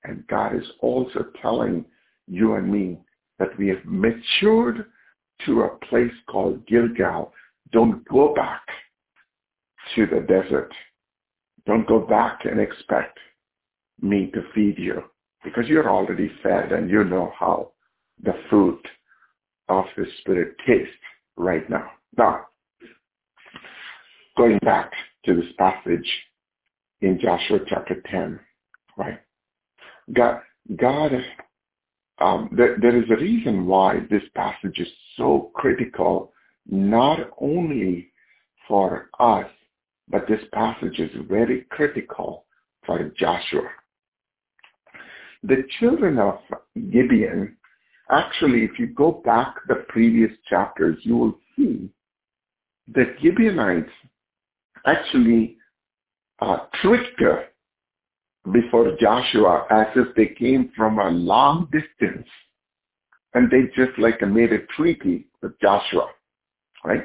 [0.04, 1.84] And God is also telling
[2.26, 2.98] you and me
[3.38, 4.86] that we have matured
[5.46, 7.32] to a place called Gilgal.
[7.72, 8.62] Don't go back
[9.94, 10.72] to the desert.
[11.66, 13.18] Don't go back and expect
[14.00, 15.02] me to feed you
[15.44, 17.70] because you're already fed and you know how
[18.22, 18.84] the fruit
[19.68, 20.92] of the Spirit tastes
[21.36, 21.90] right now.
[22.16, 22.46] Now,
[24.36, 24.92] going back
[25.24, 26.08] to this passage
[27.00, 28.38] in Joshua chapter 10,
[28.96, 29.20] right?
[30.12, 30.40] God,
[30.76, 31.12] God
[32.20, 36.32] um, there, there is a reason why this passage is so critical,
[36.66, 38.12] not only
[38.68, 39.46] for us,
[40.08, 42.44] but this passage is very critical
[42.84, 43.68] for Joshua.
[45.42, 46.38] The children of
[46.90, 47.56] Gibeon,
[48.10, 51.90] actually, if you go back the previous chapters, you will see
[52.94, 53.90] that Gibeonites
[54.86, 55.56] actually
[56.40, 57.20] uh, tricked
[58.50, 62.26] before Joshua as if they came from a long distance
[63.34, 66.08] and they just like made a treaty with Joshua,
[66.84, 67.04] right?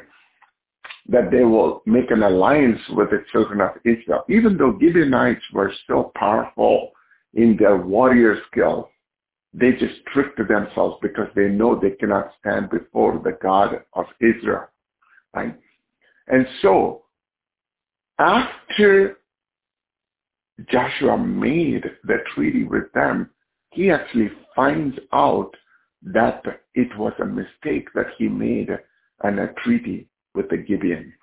[1.09, 4.25] That they will make an alliance with the children of Israel.
[4.29, 6.91] Even though Gibeonites were so powerful
[7.33, 8.89] in their warrior skill,
[9.53, 14.67] they just tricked themselves because they know they cannot stand before the God of Israel,
[15.33, 15.55] right?
[16.27, 17.03] And so,
[18.19, 19.17] after
[20.71, 23.29] Joshua made the treaty with them,
[23.71, 25.51] he actually finds out
[26.01, 26.43] that
[26.73, 28.69] it was a mistake that he made
[29.23, 31.13] an, a treaty with the Gibeon.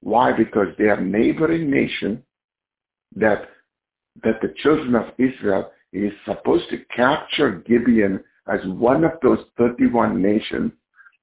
[0.00, 0.32] Why?
[0.32, 2.22] Because they are neighboring nation
[3.16, 3.48] that
[4.24, 10.20] that the children of Israel is supposed to capture Gibeon as one of those 31
[10.20, 10.72] nations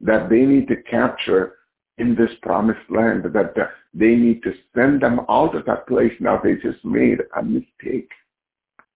[0.02, 1.56] that they need to capture
[1.98, 3.54] in this promised land that
[3.94, 6.12] they need to send them out of that place.
[6.20, 8.10] Now they just made a mistake.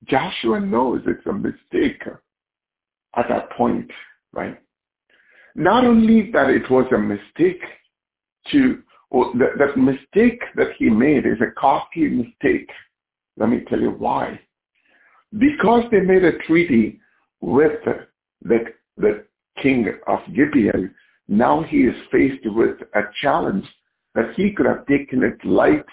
[0.06, 2.02] Joshua knows it's a mistake
[3.16, 3.90] at that point,
[4.34, 4.60] right?
[5.56, 7.62] Not only that it was a mistake
[8.52, 8.82] to,
[9.12, 12.70] well, that, that mistake that he made is a costly mistake.
[13.38, 14.40] Let me tell you why.
[15.38, 17.00] Because they made a treaty
[17.42, 19.26] with the, the
[19.62, 20.94] king of Gibeon,
[21.30, 23.66] now he is faced with a challenge
[24.16, 25.86] that he could have taken it light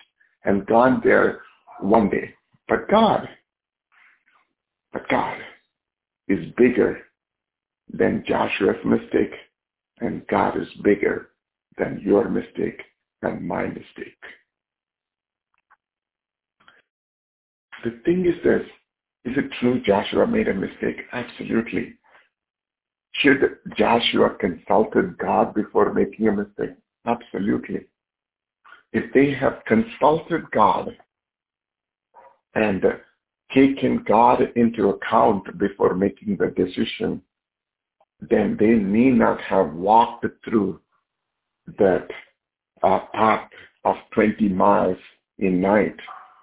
[0.44, 1.42] and gone there
[1.80, 2.34] one day.
[2.68, 3.28] But God,
[4.94, 5.38] but God
[6.28, 7.00] is bigger
[7.92, 9.34] than Joshua's mistake,
[10.00, 11.28] and God is bigger
[11.76, 12.80] than your mistake
[13.20, 14.16] and my mistake.
[17.84, 18.62] The thing is this,
[19.26, 21.02] is it true Joshua made a mistake?
[21.12, 21.94] Absolutely.
[23.20, 26.76] Should Joshua consulted God before making a mistake?
[27.06, 27.86] Absolutely.
[28.92, 30.96] If they have consulted God
[32.54, 32.82] and
[33.54, 37.22] taken God into account before making the decision,
[38.20, 40.80] then they need not have walked through
[41.78, 42.08] that
[42.82, 43.48] uh, path
[43.84, 44.98] of 20 miles
[45.38, 45.96] in night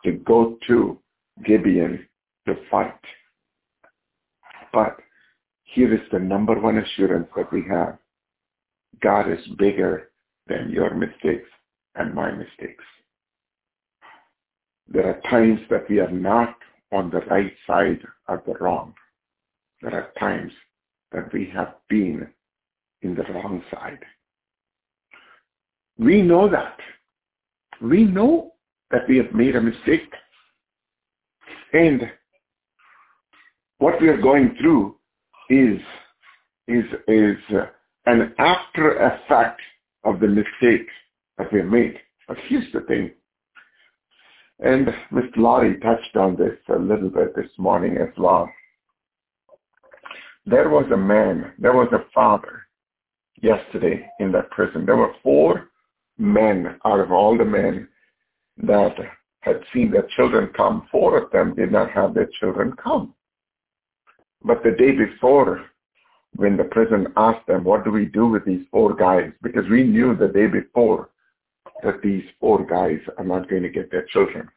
[0.06, 1.00] to go to
[1.46, 2.08] Gibeon
[2.48, 2.94] to fight.
[4.72, 4.98] But
[5.74, 7.98] here is the number one assurance that we have.
[9.02, 10.12] God is bigger
[10.48, 11.50] than your mistakes
[11.96, 12.84] and my mistakes.
[14.88, 16.56] There are times that we are not
[16.92, 18.94] on the right side of the wrong.
[19.82, 20.52] There are times
[21.12, 22.28] that we have been
[23.02, 24.00] in the wrong side.
[25.98, 26.78] We know that.
[27.82, 28.54] We know
[28.92, 30.12] that we have made a mistake.
[31.74, 32.12] And
[33.80, 34.98] what we are going through
[35.50, 35.80] is
[36.68, 37.38] is is
[38.06, 39.62] an after effect
[40.04, 40.88] of the mistake
[41.38, 42.00] that we made.
[42.28, 43.12] But here's the thing,
[44.60, 45.38] and Mr.
[45.38, 48.50] Laurie touched on this a little bit this morning as well.
[50.46, 52.64] There was a man, there was a father
[53.42, 54.86] yesterday in that prison.
[54.86, 55.70] There were four
[56.18, 57.88] men out of all the men
[58.58, 58.96] that
[59.42, 60.88] had seen their children come.
[60.92, 63.14] Four of them did not have their children come.
[64.44, 65.66] But the day before,
[66.36, 69.32] when the prison asked them, what do we do with these four guys?
[69.42, 71.10] Because we knew the day before
[71.84, 74.50] that these four guys are not going to get their children.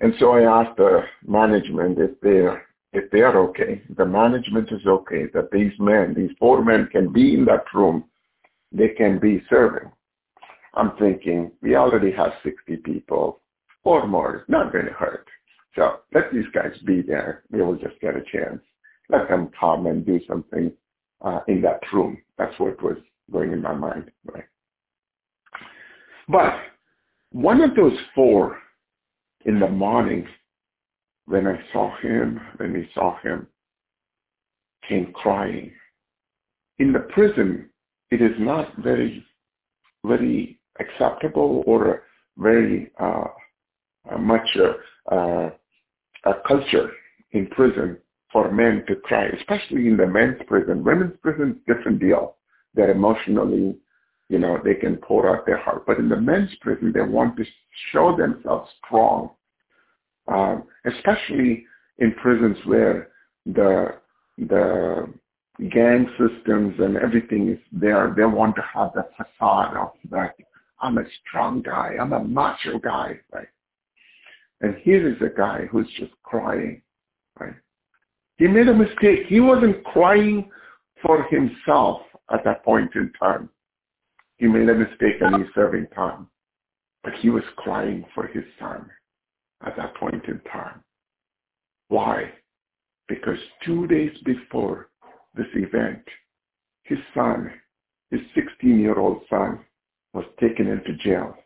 [0.00, 4.84] And so I asked the management if they're if they are okay, the management is
[4.84, 8.02] okay that these men, these four men can be in that room,
[8.72, 9.88] they can be serving.
[10.74, 13.40] I'm thinking we already have 60 people,
[13.84, 15.29] four more is not going to hurt.
[15.76, 17.44] So let these guys be there.
[17.50, 18.60] They will just get a chance.
[19.08, 20.72] Let them come and do something
[21.22, 22.18] uh, in that room.
[22.38, 22.96] That's what was
[23.32, 24.10] going in my mind.
[24.32, 24.44] Right?
[26.28, 26.54] But
[27.32, 28.58] one of those four
[29.44, 30.26] in the morning,
[31.26, 33.46] when I saw him, when we saw him,
[34.88, 35.72] came crying.
[36.78, 37.68] In the prison,
[38.10, 39.24] it is not very,
[40.04, 42.02] very acceptable or
[42.38, 43.24] very uh,
[44.10, 45.50] uh, much uh, uh,
[46.24, 46.90] a culture
[47.32, 47.96] in prison
[48.32, 50.84] for men to cry, especially in the men's prison.
[50.84, 52.36] Women's prison, different deal.
[52.74, 53.76] They're emotionally,
[54.28, 55.84] you know, they can pour out their heart.
[55.86, 57.44] But in the men's prison, they want to
[57.92, 59.30] show themselves strong,
[60.28, 61.66] um, especially
[61.98, 63.10] in prisons where
[63.46, 63.94] the
[64.38, 65.12] the
[65.70, 68.14] gang systems and everything is there.
[68.16, 70.34] They want to have that facade of that
[70.80, 73.48] I'm a strong guy, I'm a macho guy, right?
[74.60, 76.82] And here is a guy who's just crying,
[77.38, 77.54] right?
[78.36, 79.26] He made a mistake.
[79.26, 80.50] He wasn't crying
[81.02, 82.02] for himself
[82.32, 83.48] at that point in time.
[84.36, 86.28] He made a mistake and he's serving time.
[87.02, 88.88] But he was crying for his son
[89.66, 90.82] at that point in time.
[91.88, 92.30] Why?
[93.08, 94.88] Because two days before
[95.34, 96.02] this event,
[96.84, 97.50] his son,
[98.10, 99.60] his 16-year-old son,
[100.12, 101.36] was taken into jail.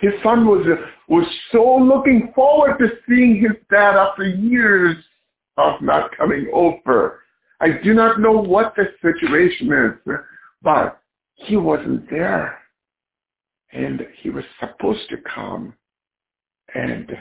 [0.00, 0.66] His son was,
[1.08, 4.96] was so looking forward to seeing his dad after years
[5.58, 7.20] of not coming over.
[7.60, 10.14] I do not know what the situation is,
[10.62, 11.00] but
[11.34, 12.58] he wasn't there.
[13.72, 15.74] And he was supposed to come.
[16.74, 17.12] And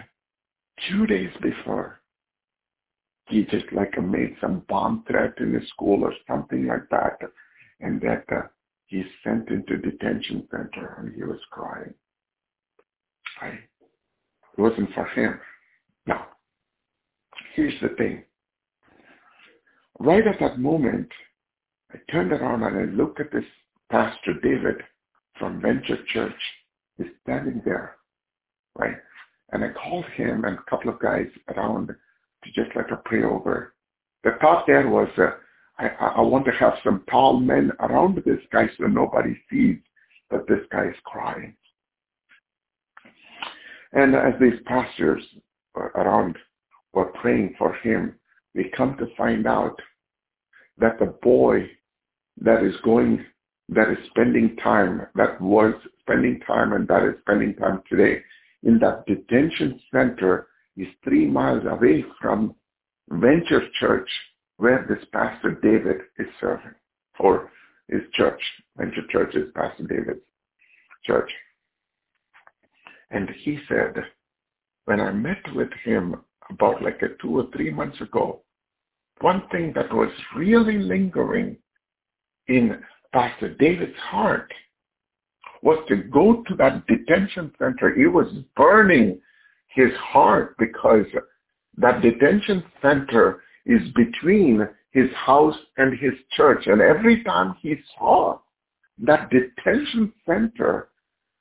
[0.88, 2.00] two days before,
[3.28, 7.20] he just like made some bomb threat in his school or something like that.
[7.82, 8.48] And that uh,
[8.86, 11.94] he's sent into detention center and he was crying.
[13.48, 15.40] It wasn't for him.
[16.06, 16.28] Now,
[17.56, 18.24] here's the thing.
[20.00, 21.10] Right at that moment,
[21.94, 23.46] I turned around and I looked at this
[23.92, 24.84] Pastor David
[25.38, 26.34] from Venture Church.
[26.98, 27.96] He's standing there,
[28.78, 28.98] right?
[29.52, 33.24] And I called him and a couple of guys around to just let her pray
[33.24, 33.74] over.
[34.24, 35.32] The thought there was, uh,
[35.78, 39.78] I, I want to have some tall men around this guy so nobody sees
[40.30, 41.56] that this guy is crying.
[43.94, 45.24] And as these pastors
[45.76, 46.38] around
[46.94, 48.16] were praying for him,
[48.56, 49.80] we come to find out
[50.78, 51.70] that the boy
[52.42, 53.26] that is going,
[53.70, 58.22] that is spending time, that was spending time and that is spending time today
[58.64, 62.56] in that detention center is three miles away from
[63.10, 64.10] Venture Church
[64.58, 66.76] where this Pastor David is serving,
[67.18, 67.50] for
[67.88, 68.42] his church.
[68.78, 70.20] Venture Church is Pastor David's
[71.06, 71.32] church.
[73.12, 73.96] And he said,
[74.86, 76.16] when I met with him
[76.50, 78.42] about like a two or three months ago,
[79.22, 81.58] one thing that was really lingering
[82.48, 82.82] in
[83.14, 84.52] Pastor David's heart
[85.62, 87.94] was to go to that detention center.
[87.96, 89.20] It was burning
[89.68, 91.06] his heart because
[91.78, 96.66] that detention center is between his house and his church.
[96.68, 98.40] And every time he saw
[99.00, 100.90] that detention center,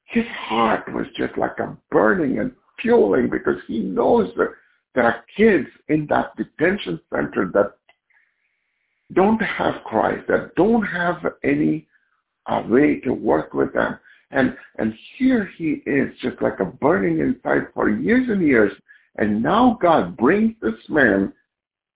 [0.09, 4.53] his heart was just like a burning and fueling because he knows that
[4.95, 7.75] there are kids in that detention center that
[9.13, 11.87] don't have Christ, that don't have any
[12.47, 13.99] uh, way to work with them.
[14.31, 18.73] And, and here he is just like a burning inside for years and years.
[19.17, 21.33] And now God brings this man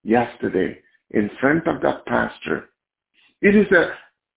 [0.05, 0.79] yesterday
[1.13, 2.71] in front of that pastor.
[3.41, 3.91] It is an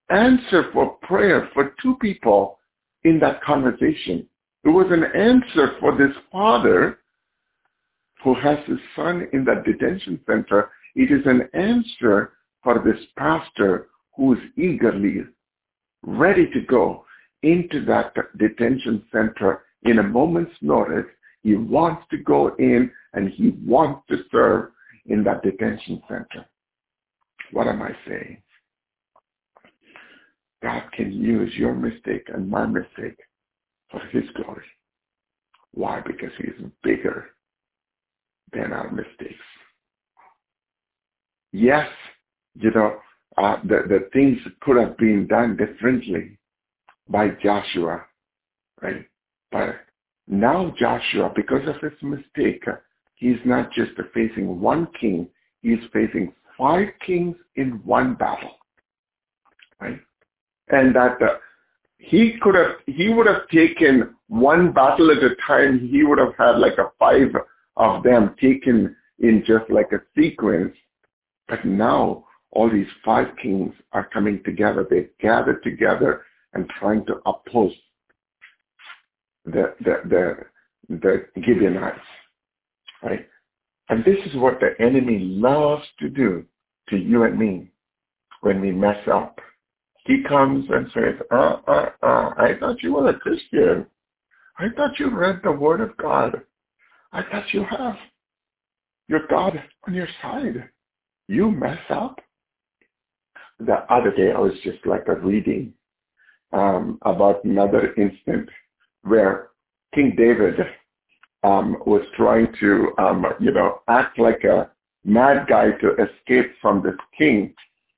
[0.10, 2.60] answer for prayer for two people
[3.06, 4.28] in that conversation.
[4.66, 6.99] It was an answer for this father
[8.24, 10.72] who has his son in that detention center.
[10.95, 12.34] It is an answer
[12.64, 13.88] for this pastor
[14.18, 15.24] who is eagerly
[16.01, 17.06] ready to go
[17.43, 21.06] into that detention center in a moment's notice.
[21.43, 24.72] He wants to go in and he wants to serve
[25.06, 26.45] in that detention center.
[27.51, 28.41] What am I saying?
[30.66, 33.20] God can use your mistake and my mistake
[33.91, 34.66] for his glory.
[35.76, 36.01] Why?
[36.01, 37.28] Because he's bigger
[38.51, 39.36] than our mistakes.
[41.51, 41.88] Yes,
[42.55, 42.97] you know,
[43.38, 46.39] uh, the, the things could have been done differently
[47.09, 48.03] by Joshua,
[48.82, 49.05] right?
[49.51, 49.76] But
[50.28, 52.63] now Joshua, because of his mistake,
[53.13, 55.28] he's not just facing one king,
[55.61, 58.55] he's facing five kings in one battle.
[59.80, 59.99] Right?
[60.70, 61.36] And that uh,
[61.97, 66.34] he could have, he would have taken one battle at a time, he would have
[66.38, 67.30] had like a five
[67.78, 70.76] of them taken in just like a sequence.
[71.47, 74.86] But now all these five kings are coming together.
[74.89, 77.74] They gathered together and trying to oppose
[79.45, 80.38] the, the, the,
[80.89, 81.99] the Gibeonites,
[83.03, 83.28] right?
[83.89, 86.45] And this is what the enemy loves to do
[86.89, 87.72] to you and me
[88.41, 89.39] when we mess up.
[90.06, 93.88] He comes and says, uh, uh, uh, I thought you were a Christian.
[94.58, 96.41] I thought you read the Word of God.
[97.12, 97.95] I thought you have
[99.08, 100.70] your God on your side.
[101.28, 102.20] You mess up.
[103.60, 105.74] The other day I was just like a reading
[106.53, 108.49] um, about another instance
[109.03, 109.49] where
[109.93, 110.56] King David
[111.43, 114.70] um, was trying to, um, you know, act like a
[115.03, 117.53] mad guy to escape from this king.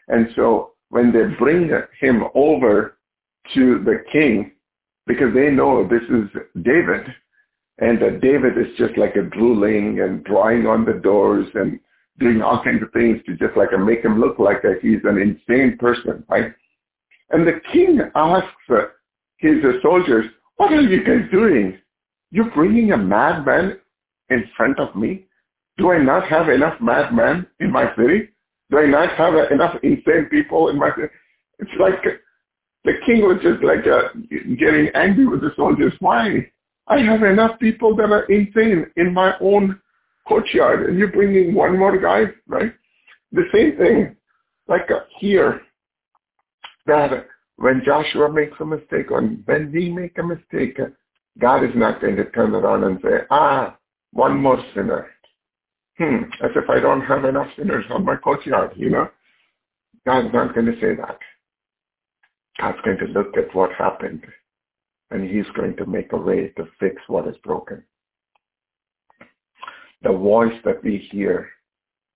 [0.07, 1.69] And so when they bring
[1.99, 2.97] him over
[3.53, 4.51] to the king,
[5.05, 6.29] because they know this is
[6.63, 7.05] David,
[7.79, 11.79] and that David is just like a drooling and drawing on the doors and
[12.19, 15.17] doing all kinds of things to just like make him look like a, he's an
[15.17, 16.53] insane person, right?
[17.29, 18.49] And the king asks
[19.37, 20.25] his soldiers,
[20.55, 21.77] what are you guys doing?
[22.31, 23.79] You're bringing a madman
[24.29, 25.25] in front of me?
[25.77, 28.29] Do I not have enough madmen in my city?
[28.69, 30.89] Do I not have enough insane people in my?
[31.59, 32.03] It's like
[32.83, 34.09] the king was just like uh,
[34.57, 35.93] getting angry with the soldiers.
[35.99, 36.49] Why?
[36.87, 39.79] I have enough people that are insane in my own
[40.27, 42.73] courtyard, and you're bringing one more guy, right?
[43.31, 44.15] The same thing,
[44.67, 45.61] like uh, here,
[46.85, 50.79] that when Joshua makes a mistake, or when we make a mistake,
[51.39, 53.77] God is not going to turn around and say, ah,
[54.11, 55.07] one more sinner.
[55.97, 59.09] Hmm, as if I don't have enough sinners on my courtyard, you know?
[60.05, 61.17] God's not going to say that.
[62.59, 64.23] God's going to look at what happened
[65.11, 67.83] and he's going to make a way to fix what is broken.
[70.03, 71.49] The voice that we hear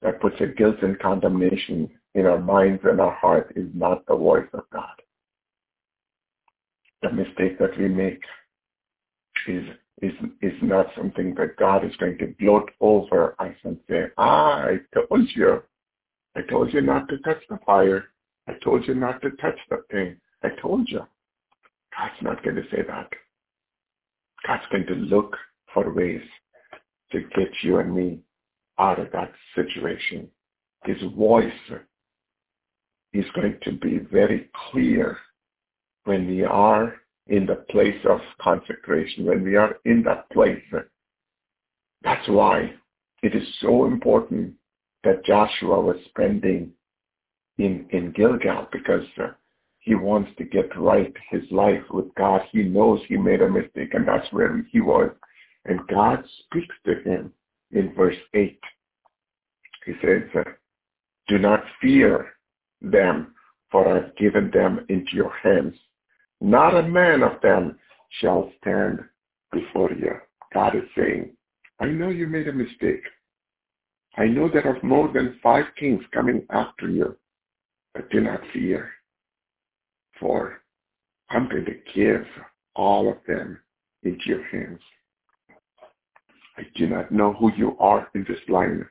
[0.01, 4.15] that puts a guilt and condemnation in our minds and our heart is not the
[4.15, 5.01] voice of God.
[7.01, 8.21] The mistake that we make
[9.47, 9.65] is
[10.01, 14.63] is is not something that God is going to gloat over us and say, ah,
[14.63, 15.61] I told you.
[16.35, 18.05] I told you not to touch the fire.
[18.47, 20.17] I told you not to touch the thing.
[20.43, 21.01] I told you.
[21.97, 23.09] God's not going to say that.
[24.47, 25.35] God's going to look
[25.73, 26.21] for ways
[27.11, 28.19] to get you and me
[28.79, 30.27] out of that situation.
[30.85, 31.51] His voice
[33.13, 35.17] is going to be very clear
[36.05, 36.95] when we are
[37.28, 40.61] in the place of consecration, when we are in that place.
[42.03, 42.74] That's why
[43.22, 44.53] it is so important
[45.03, 46.72] that Joshua was spending
[47.57, 49.28] in, in Gilgal because uh,
[49.80, 52.41] he wants to get right his life with God.
[52.51, 55.11] He knows he made a mistake and that's where he was.
[55.65, 57.32] And God speaks to him
[57.72, 58.59] in verse 8.
[59.86, 60.45] He says,
[61.28, 62.34] do not fear
[62.82, 63.34] them,
[63.72, 65.76] for I've given them into your hands.
[66.41, 67.77] Not a man of them
[68.19, 68.99] shall stand
[69.51, 70.13] before you.
[70.53, 71.31] God is saying,
[71.79, 73.03] I know you made a mistake.
[74.17, 77.15] I know there are more than five kings coming after you,
[77.93, 78.89] but do not fear
[80.19, 80.61] for
[81.29, 82.25] I'm going to give
[82.75, 83.59] all of them
[84.03, 84.79] into your hands.
[86.57, 88.85] I do not know who you are in this line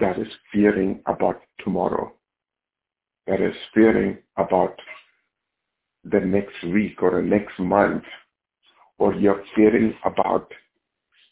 [0.00, 2.12] that is fearing about tomorrow,
[3.26, 4.74] that is fearing about
[6.04, 8.04] the next week or the next month,
[8.98, 10.52] or you're fearing about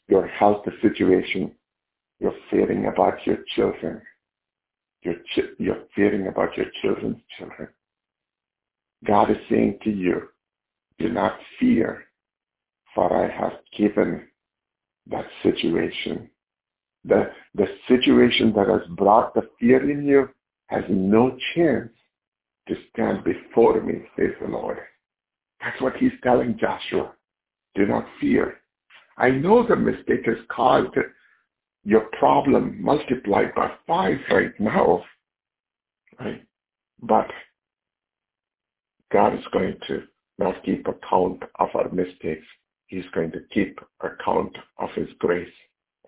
[0.09, 1.53] your health situation,
[2.18, 4.03] you're fearing about your children,
[5.03, 5.16] you're,
[5.59, 7.68] you're fearing about your children's children.
[9.07, 10.29] God is saying to you,
[10.99, 12.05] do not fear,
[12.95, 14.27] for I have given
[15.07, 16.29] that situation.
[17.05, 20.29] The, the situation that has brought the fear in you
[20.66, 21.91] has no chance
[22.71, 24.79] to stand before me, says the Lord.
[25.61, 27.12] That's what he's telling Joshua.
[27.75, 28.61] Do not fear.
[29.18, 30.95] I know the mistake has caused
[31.85, 35.05] your problem multiplied by five right now.
[36.18, 36.43] Right?
[37.03, 37.31] But
[39.12, 40.05] God is going to
[40.39, 42.47] not keep account of our mistakes.
[42.87, 45.53] He's going to keep account of his grace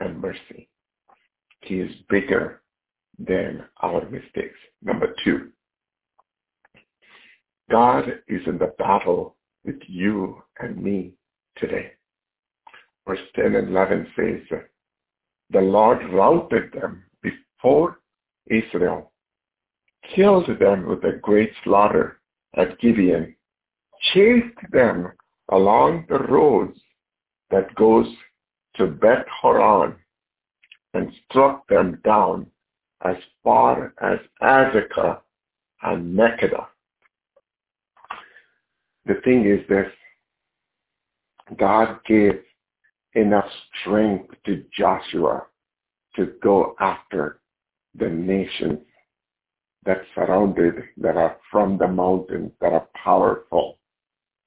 [0.00, 0.68] and mercy.
[1.60, 2.62] He is bigger
[3.18, 4.58] than our mistakes.
[4.82, 5.50] Number two,
[7.72, 11.12] God is in the battle with you and me
[11.56, 11.92] today.
[13.08, 14.60] Verse 10 and 11 says,
[15.48, 17.98] the Lord routed them before
[18.46, 19.12] Israel,
[20.14, 22.20] killed them with a great slaughter
[22.56, 23.34] at Gibeon,
[24.12, 25.10] chased them
[25.48, 26.78] along the roads
[27.50, 28.06] that goes
[28.76, 29.96] to Beth Horon
[30.92, 32.48] and struck them down
[33.02, 35.20] as far as Azekah
[35.82, 36.66] and Makkedah.
[39.06, 39.92] The thing is that
[41.58, 42.40] God gave
[43.14, 43.48] enough
[43.80, 45.46] strength to Joshua
[46.16, 47.40] to go after
[47.94, 48.78] the nations
[49.84, 53.78] that surrounded, that are from the mountains, that are powerful.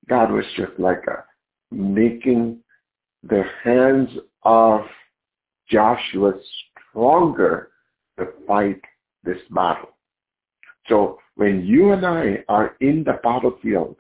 [0.08, 1.26] God was just like a,
[1.74, 2.60] making
[3.24, 4.10] the hands
[4.44, 4.82] of
[5.70, 6.34] Joshua
[6.90, 7.72] stronger
[8.18, 8.82] to fight
[9.24, 9.90] this battle.
[10.88, 13.98] So when you and I are in the battlefield,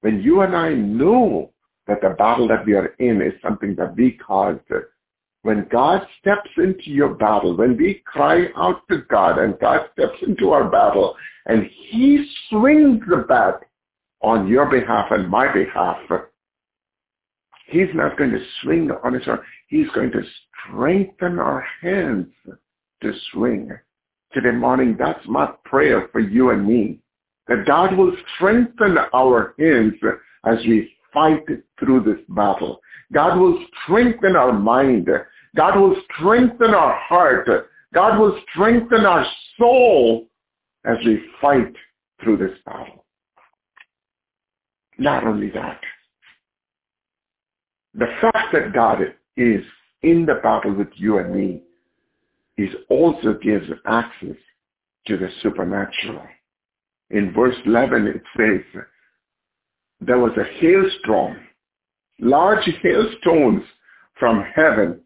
[0.00, 1.52] when you and I know
[1.86, 4.60] that the battle that we are in is something that we caused,
[5.42, 10.18] when God steps into your battle, when we cry out to God and God steps
[10.26, 11.14] into our battle
[11.46, 13.60] and he swings the bat
[14.22, 15.98] on your behalf and my behalf,
[17.68, 19.38] he's not going to swing on his own.
[19.68, 20.22] He's going to
[20.68, 22.26] strengthen our hands
[23.02, 23.70] to swing.
[24.32, 26.98] Today morning, that's my prayer for you and me.
[27.48, 29.94] That God will strengthen our hands
[30.44, 31.44] as we fight
[31.78, 32.80] through this battle.
[33.12, 35.08] God will strengthen our mind.
[35.54, 37.48] God will strengthen our heart.
[37.94, 39.24] God will strengthen our
[39.58, 40.26] soul
[40.84, 41.72] as we fight
[42.22, 43.04] through this battle.
[44.98, 45.80] Not only that,
[47.94, 49.00] the fact that God
[49.36, 49.64] is
[50.02, 51.62] in the battle with you and me
[52.58, 54.36] is also gives access
[55.06, 56.22] to the supernatural.
[57.10, 58.82] In verse 11 it says,
[60.00, 61.38] there was a hailstorm,
[62.20, 63.62] large hailstones
[64.18, 65.00] from heaven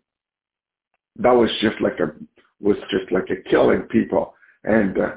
[1.16, 2.12] that was just like a
[2.60, 4.34] was just like a killing people,
[4.64, 5.12] and uh,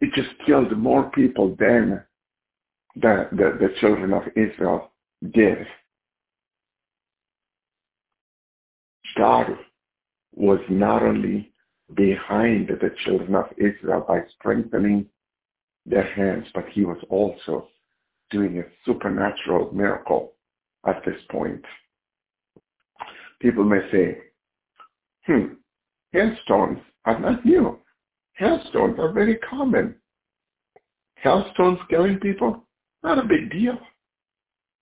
[0.00, 2.02] it just killed more people than
[2.96, 4.90] the, the the children of Israel
[5.32, 5.66] did.
[9.16, 9.58] God
[10.34, 11.52] was not only
[11.94, 15.06] behind the children of Israel by strengthening
[15.86, 17.68] their hands, but he was also
[18.30, 20.32] doing a supernatural miracle
[20.86, 21.64] at this point.
[23.40, 24.18] People may say,
[25.26, 25.54] hmm,
[26.12, 27.78] hailstones are not new.
[28.34, 29.94] Hailstones are very common.
[31.16, 32.64] Hailstones killing people?
[33.02, 33.78] Not a big deal.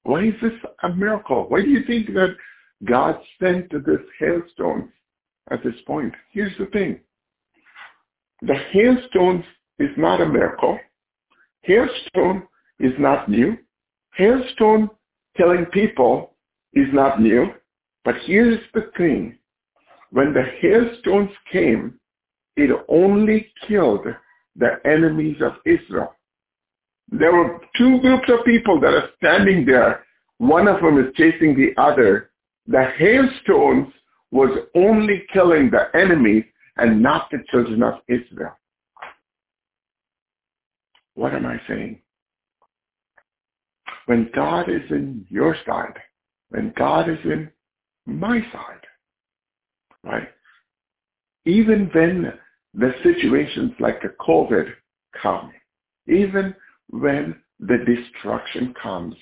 [0.04, 1.46] Why is this a miracle?
[1.48, 2.36] Why do you think that
[2.84, 4.90] God sent this hailstone
[5.50, 6.14] at this point?
[6.32, 7.00] Here's the thing.
[8.42, 9.44] The hailstones
[9.78, 10.78] is not a miracle.
[11.62, 12.42] Hailstone
[12.78, 13.56] is not new.
[14.18, 14.90] Hailstone
[15.36, 16.34] killing people
[16.72, 17.52] is not new.
[18.04, 19.38] But here's the thing.
[20.10, 22.00] When the hailstones came,
[22.56, 24.06] it only killed
[24.56, 26.14] the enemies of Israel.
[27.10, 30.04] There were two groups of people that are standing there.
[30.38, 32.30] One of them is chasing the other.
[32.66, 33.92] The hailstones
[34.30, 36.44] was only killing the enemies
[36.76, 38.56] and not the children of Israel.
[41.20, 42.00] What am I saying?
[44.06, 45.98] When God is in your side,
[46.48, 47.50] when God is in
[48.06, 48.86] my side,
[50.02, 50.30] right?
[51.44, 52.32] Even when
[52.72, 54.72] the situations like a COVID
[55.20, 55.52] come,
[56.06, 56.54] even
[56.88, 59.14] when the destruction comes,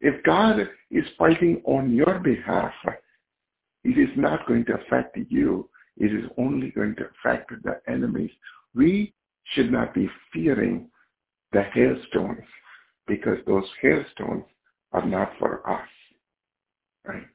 [0.00, 2.72] if God is fighting on your behalf,
[3.84, 5.68] it is not going to affect you.
[5.98, 8.30] It is only going to affect the enemies.
[8.74, 9.12] We
[9.52, 10.88] should not be fearing
[11.54, 12.44] the hailstones
[13.06, 14.44] because those hailstones
[14.92, 15.88] are not for us.
[17.06, 17.26] Right?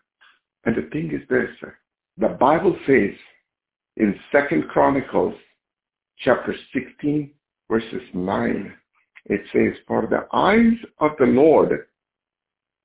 [0.65, 1.49] And the thing is this,
[2.17, 3.15] the Bible says
[3.95, 5.35] in Second Chronicles
[6.19, 7.31] chapter 16
[7.69, 8.73] verses 9,
[9.25, 11.85] it says, For the eyes of the Lord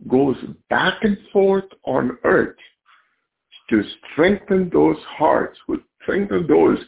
[0.09, 0.37] goes
[0.71, 2.57] back and forth on earth
[3.71, 3.83] to
[4.13, 6.79] strengthen those hearts, to strengthen those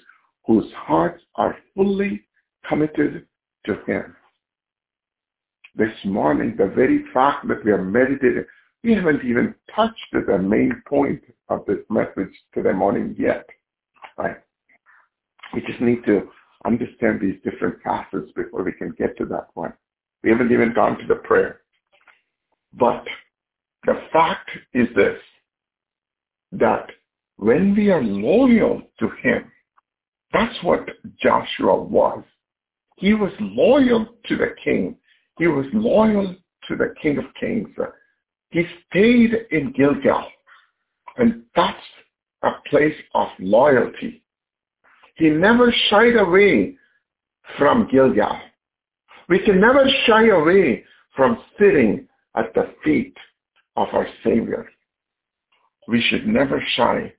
[0.46, 2.22] whose hearts are fully
[2.68, 3.26] committed
[3.64, 4.14] to him
[5.76, 8.44] this morning, the very fact that we are meditating,
[8.82, 13.46] we haven't even touched the main point of this message today morning yet.
[14.16, 14.36] Right?
[15.54, 16.28] We just need to
[16.64, 19.72] understand these different facets before we can get to that one.
[20.22, 21.60] We haven't even gone to the prayer.
[22.72, 23.04] But
[23.84, 25.18] the fact is this,
[26.52, 26.90] that
[27.36, 29.50] when we are loyal to him,
[30.32, 30.88] that's what
[31.20, 32.24] Joshua was.
[32.96, 34.96] He was loyal to the king.
[35.38, 36.34] He was loyal
[36.68, 37.68] to the King of Kings.
[38.50, 40.26] He stayed in Gilgal.
[41.18, 41.76] And that's
[42.42, 44.22] a place of loyalty.
[45.16, 46.76] He never shied away
[47.58, 48.38] from Gilgal.
[49.28, 50.84] We can never shy away
[51.14, 52.06] from sitting
[52.36, 53.16] at the feet
[53.76, 54.68] of our Savior.
[55.88, 57.12] We should never shy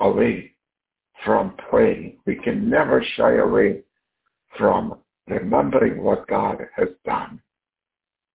[0.00, 0.52] away
[1.24, 2.18] from praying.
[2.26, 3.82] We can never shy away
[4.56, 4.98] from
[5.28, 7.40] remembering what God has done.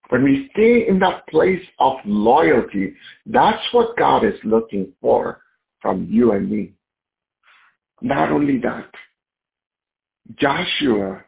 [0.09, 2.95] When we stay in that place of loyalty,
[3.27, 5.41] that's what God is looking for
[5.81, 6.73] from you and me.
[8.01, 8.89] Not only that,
[10.35, 11.23] Joshua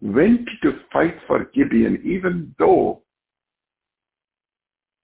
[0.00, 3.02] went to fight for Gibeon even though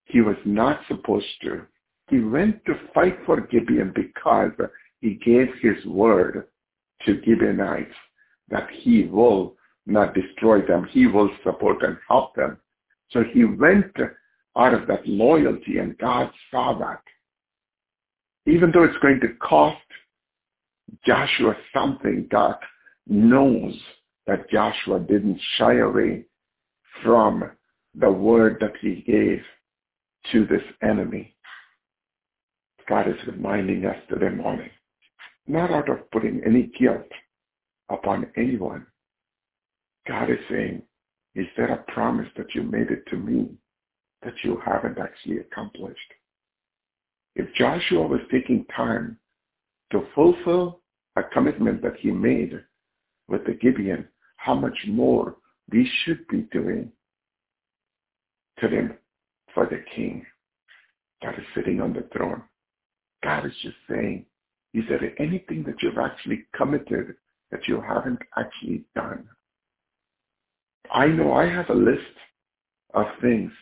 [0.06, 1.62] he was not supposed to.
[2.08, 4.52] He went to fight for Gibeon because
[5.00, 6.48] he gave his word
[7.04, 7.94] to Gibeonites
[8.48, 9.56] that he will
[9.86, 10.86] not destroy them.
[10.90, 12.58] He will support and help them.
[13.10, 13.92] So he went
[14.56, 17.02] out of that loyalty and God saw that.
[18.46, 19.76] Even though it's going to cost
[21.06, 22.56] Joshua something, God
[23.06, 23.74] knows
[24.26, 26.24] that Joshua didn't shy away
[27.02, 27.50] from
[27.94, 29.42] the word that he gave
[30.32, 31.34] to this enemy.
[32.88, 34.70] God is reminding us today morning,
[35.46, 37.10] not out of putting any guilt
[37.90, 38.86] upon anyone.
[40.06, 40.82] God is saying,
[41.34, 43.50] is there a promise that you made it to me
[44.22, 45.98] that you haven't actually accomplished?
[47.34, 49.18] If Joshua was taking time
[49.92, 50.80] to fulfill
[51.16, 52.52] a commitment that he made
[53.28, 55.36] with the Gibeon, how much more
[55.70, 56.90] we should be doing
[58.60, 58.96] to them
[59.54, 60.24] for the king
[61.22, 62.42] that is sitting on the throne.
[63.22, 64.24] God is just saying,
[64.74, 67.14] is there anything that you've actually committed
[67.50, 69.28] that you haven't actually done?
[70.92, 72.00] I know I have a list
[72.94, 73.52] of things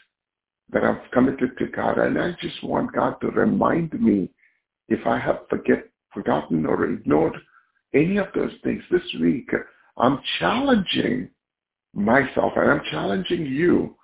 [0.73, 4.31] that I've committed to God, and I just want God to remind me
[4.89, 7.37] if I have forget, forgotten or ignored
[7.95, 9.51] any of those things this week.
[9.97, 11.31] I'm challenging
[11.95, 13.97] myself and I'm challenging you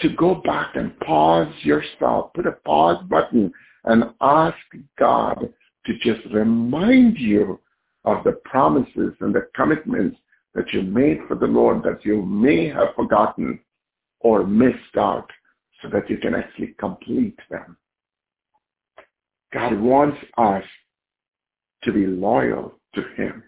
[0.00, 3.52] to go back and pause yourself, put a pause button
[3.84, 4.56] and ask
[4.98, 5.52] God
[5.86, 7.58] to just remind you
[8.04, 10.18] of the promises and the commitments
[10.54, 13.60] that you made for the Lord that you may have forgotten
[14.20, 15.30] or missed out
[15.82, 17.76] so that you can actually complete them.
[19.52, 20.64] God wants us
[21.84, 23.42] to be loyal to him.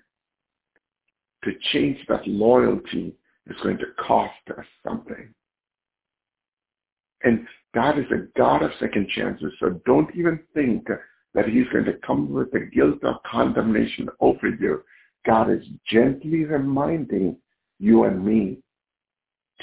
[1.44, 3.14] To change that loyalty
[3.46, 5.34] is going to cost us something.
[7.22, 10.86] And God is a God of second chances, so don't even think
[11.34, 14.82] that he's going to come with the guilt of condemnation over you.
[15.27, 17.37] God is gently reminding
[17.79, 18.59] you and me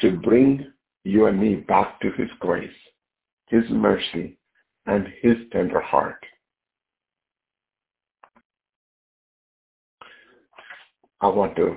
[0.01, 0.71] to bring
[1.03, 2.69] you and me back to his grace,
[3.47, 4.37] his mercy,
[4.85, 6.23] and his tender heart.
[11.21, 11.75] I want to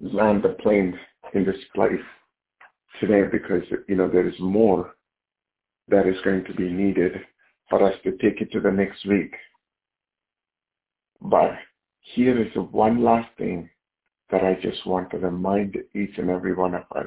[0.00, 0.98] land the plane
[1.34, 2.00] in this place
[3.00, 4.94] today because, you know, there is more
[5.88, 7.12] that is going to be needed
[7.68, 9.34] for us to take it to the next week.
[11.20, 11.52] But
[12.02, 13.70] here is one last thing
[14.30, 17.06] that I just want to remind each and every one of us.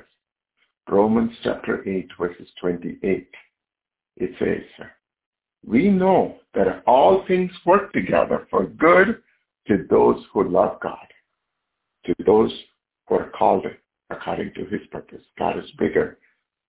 [0.90, 3.28] Romans chapter 8 verses 28.
[4.18, 4.88] It says,
[5.66, 9.22] we know that all things work together for good
[9.68, 11.08] to those who love God,
[12.06, 12.54] to those
[13.08, 13.66] who are called
[14.10, 15.24] according to his purpose.
[15.40, 16.20] God is bigger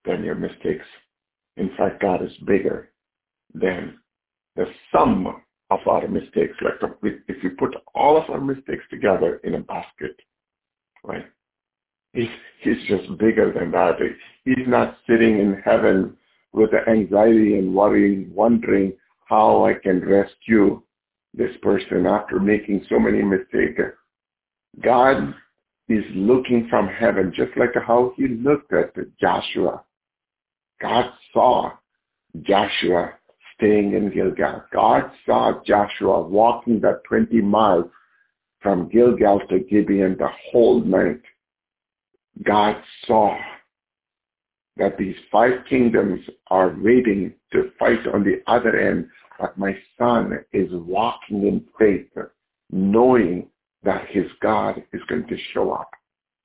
[0.04, 0.86] than your mistakes.
[1.56, 2.90] In fact, God is bigger
[3.54, 3.98] than
[4.56, 5.42] the sum
[5.80, 6.54] of our mistakes.
[6.62, 10.16] Like if you put all of our mistakes together in a basket,
[11.04, 11.26] right?
[12.12, 12.28] He's,
[12.62, 13.96] he's just bigger than that.
[14.44, 16.16] He's not sitting in heaven
[16.52, 18.94] with the anxiety and worrying, wondering
[19.26, 20.82] how I can rescue
[21.34, 23.82] this person after making so many mistakes.
[24.82, 25.34] God
[25.88, 29.82] is looking from heaven, just like how he looked at Joshua.
[30.80, 31.72] God saw
[32.42, 33.12] Joshua
[33.57, 34.62] staying in Gilgal.
[34.72, 37.86] God saw Joshua walking that 20 miles
[38.61, 41.20] from Gilgal to Gibeon the whole night.
[42.42, 42.76] God
[43.07, 43.36] saw
[44.76, 49.09] that these five kingdoms are waiting to fight on the other end,
[49.40, 52.11] but my son is walking in faith,
[52.70, 53.48] knowing
[53.84, 55.90] that his God is going to show up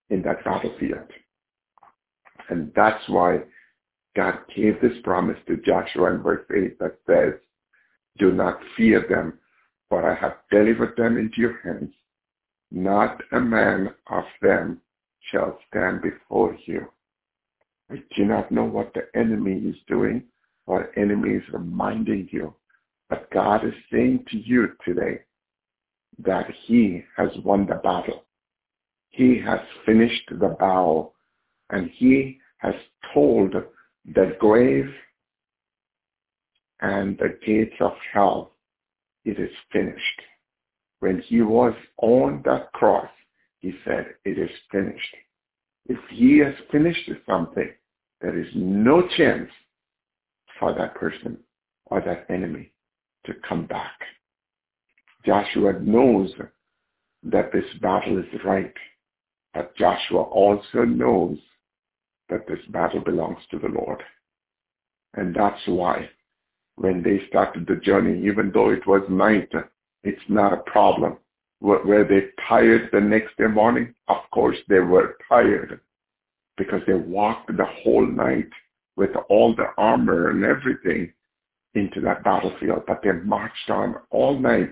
[0.10, 1.10] in that battlefield.
[2.50, 3.40] And that's why
[4.16, 7.34] God gave this promise to Joshua in verse 8 that says,
[8.18, 9.40] do not fear them,
[9.90, 11.94] for I have delivered them into your hands.
[12.72, 14.82] Not a man of them
[15.32, 16.88] shall stand before you.
[17.90, 20.24] I do not know what the enemy is doing
[20.66, 22.54] or enemy is reminding you,
[23.10, 25.22] but God is saying to you today
[26.20, 28.26] that he has won the battle.
[29.10, 31.14] He has finished the battle
[31.70, 32.76] and he has
[33.14, 33.56] told
[34.06, 34.90] the grave
[36.82, 38.54] and the gates of hell,
[39.26, 40.22] it is finished.
[41.00, 43.10] When he was on that cross,
[43.60, 45.16] he said, it is finished.
[45.88, 47.70] If he has finished something,
[48.22, 49.50] there is no chance
[50.60, 51.38] for that person
[51.86, 52.72] or that enemy
[53.26, 54.00] to come back.
[55.26, 56.32] Joshua knows
[57.24, 58.74] that this battle is right,
[59.54, 61.38] but Joshua also knows
[62.32, 64.02] that this battle belongs to the Lord.
[65.14, 66.10] And that's why
[66.76, 69.52] when they started the journey, even though it was night,
[70.04, 71.18] it's not a problem.
[71.60, 73.94] Were they tired the next day morning?
[74.08, 75.80] Of course they were tired
[76.58, 78.50] because they walked the whole night
[78.96, 81.14] with all the armor and everything
[81.76, 82.84] into that battlefield.
[82.88, 84.72] But they marched on all night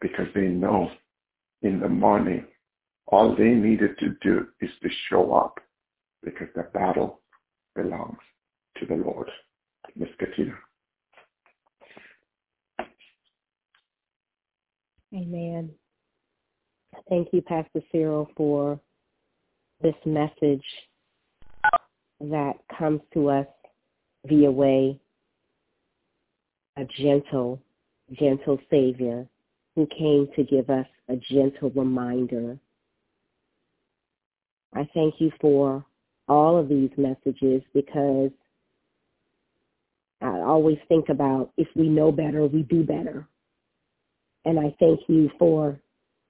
[0.00, 0.90] because they know
[1.62, 2.46] in the morning
[3.06, 5.60] all they needed to do is to show up
[6.22, 7.20] because the battle
[7.74, 8.18] belongs
[8.78, 9.30] to the Lord.
[9.94, 10.54] Miss Katina.
[15.14, 15.70] Amen.
[17.08, 18.80] Thank you, Pastor Cyril, for
[19.80, 20.64] this message
[22.20, 23.46] that comes to us
[24.26, 24.98] via way
[26.76, 27.60] a gentle,
[28.18, 29.26] gentle Savior
[29.74, 32.58] who came to give us a gentle reminder.
[34.74, 35.84] I thank you for
[36.28, 38.30] all of these messages because
[40.20, 43.28] I always think about if we know better, we do better.
[44.44, 45.78] And I thank you for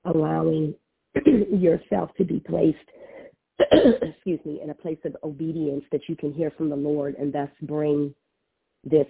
[0.04, 0.74] allowing
[1.24, 2.78] yourself to be placed,
[3.72, 7.32] excuse me, in a place of obedience that you can hear from the Lord and
[7.32, 8.14] thus bring
[8.84, 9.06] this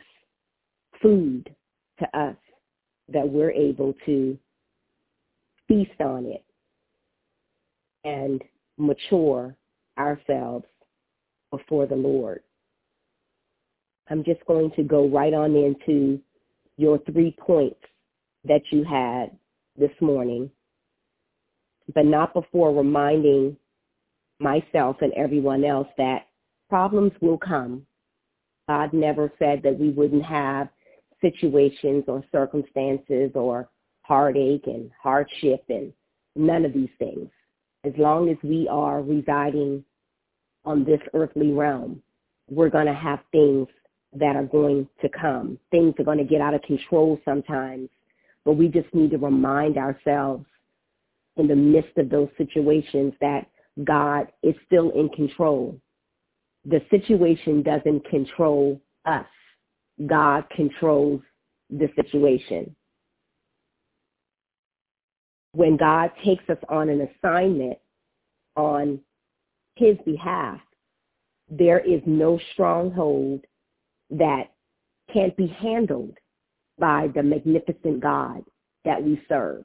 [1.03, 1.49] food
[1.99, 2.37] to us
[3.09, 4.39] that we're able to
[5.68, 6.45] feast on it
[8.05, 8.43] and
[8.78, 9.57] mature
[9.99, 10.66] ourselves
[11.51, 12.40] before the Lord.
[14.09, 16.20] I'm just going to go right on into
[16.76, 17.80] your three points
[18.44, 19.36] that you had
[19.76, 20.51] this morning,
[21.94, 23.57] but not before reminding
[24.38, 26.26] myself and everyone else that
[26.68, 27.86] problems will come.
[28.68, 30.68] God never said that we wouldn't have
[31.20, 33.68] situations or circumstances or
[34.03, 35.92] heartache and hardship and
[36.34, 37.28] none of these things.
[37.84, 39.84] As long as we are residing
[40.66, 42.02] on this earthly realm,
[42.50, 43.68] we're going to have things
[44.12, 45.58] that are going to come.
[45.70, 47.88] Things are going to get out of control sometimes,
[48.44, 50.44] but we just need to remind ourselves
[51.36, 53.46] in the midst of those situations that
[53.84, 55.78] God is still in control.
[56.64, 59.26] The situation doesn't control us.
[60.06, 61.20] God controls
[61.70, 62.74] the situation.
[65.52, 67.78] When God takes us on an assignment
[68.56, 69.00] on
[69.77, 70.61] his behalf,
[71.49, 73.45] there is no stronghold
[74.11, 74.53] that
[75.12, 76.16] can't be handled
[76.79, 78.43] by the magnificent God
[78.85, 79.64] that we serve.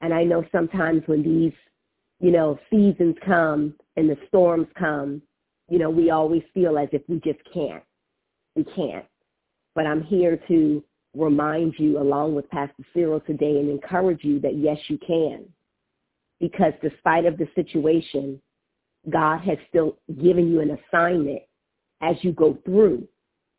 [0.00, 1.52] And I know sometimes when these,
[2.20, 5.22] you know, seasons come and the storms come,
[5.68, 7.82] you know, we always feel as if we just can't.
[8.54, 9.06] We can't.
[9.74, 10.84] But I'm here to
[11.16, 15.44] remind you along with Pastor Cyril today and encourage you that yes, you can.
[16.40, 18.40] Because despite of the situation,
[19.10, 21.42] God has still given you an assignment
[22.00, 23.06] as you go through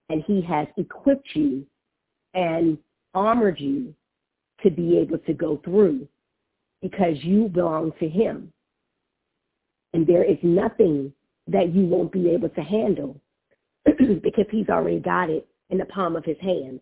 [0.09, 1.65] and he has equipped you
[2.33, 2.77] and
[3.13, 3.93] armored you
[4.63, 6.07] to be able to go through
[6.81, 8.51] because you belong to him.
[9.93, 11.13] And there is nothing
[11.47, 13.19] that you won't be able to handle
[13.85, 16.81] because he's already got it in the palm of his hands.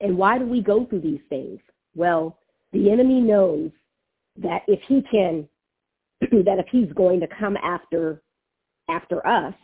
[0.00, 1.60] And why do we go through these things?
[1.94, 2.38] Well,
[2.72, 3.70] the enemy knows
[4.42, 5.48] that if he can,
[6.20, 8.22] that if he's going to come after
[8.88, 9.54] after us,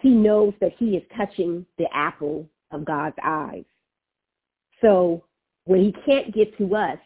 [0.00, 3.64] he knows that he is touching the apple of God's eyes.
[4.80, 5.24] So
[5.64, 6.98] when he can't get to us,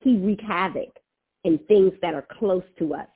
[0.00, 0.90] he wreak havoc
[1.44, 3.08] in things that are close to us.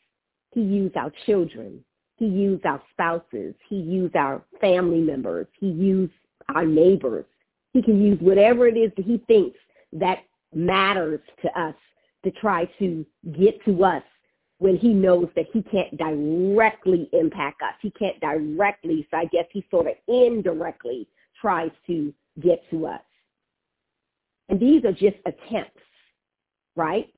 [0.53, 1.85] He used our children.
[2.17, 3.55] He used our spouses.
[3.69, 5.47] He used our family members.
[5.59, 6.13] He used
[6.55, 7.25] our neighbors.
[7.73, 9.59] He can use whatever it is that he thinks
[9.93, 10.19] that
[10.53, 11.75] matters to us
[12.25, 13.07] to try to
[13.39, 14.03] get to us
[14.61, 17.73] when he knows that he can't directly impact us.
[17.81, 21.09] He can't directly, so I guess he sort of indirectly
[21.41, 23.01] tries to get to us.
[24.51, 25.81] And these are just attempts,
[26.77, 27.09] right?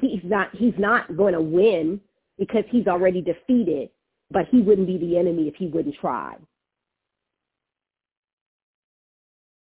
[0.00, 2.00] He's not he's not going to win
[2.38, 3.90] because he's already defeated,
[4.30, 6.36] but he wouldn't be the enemy if he wouldn't try.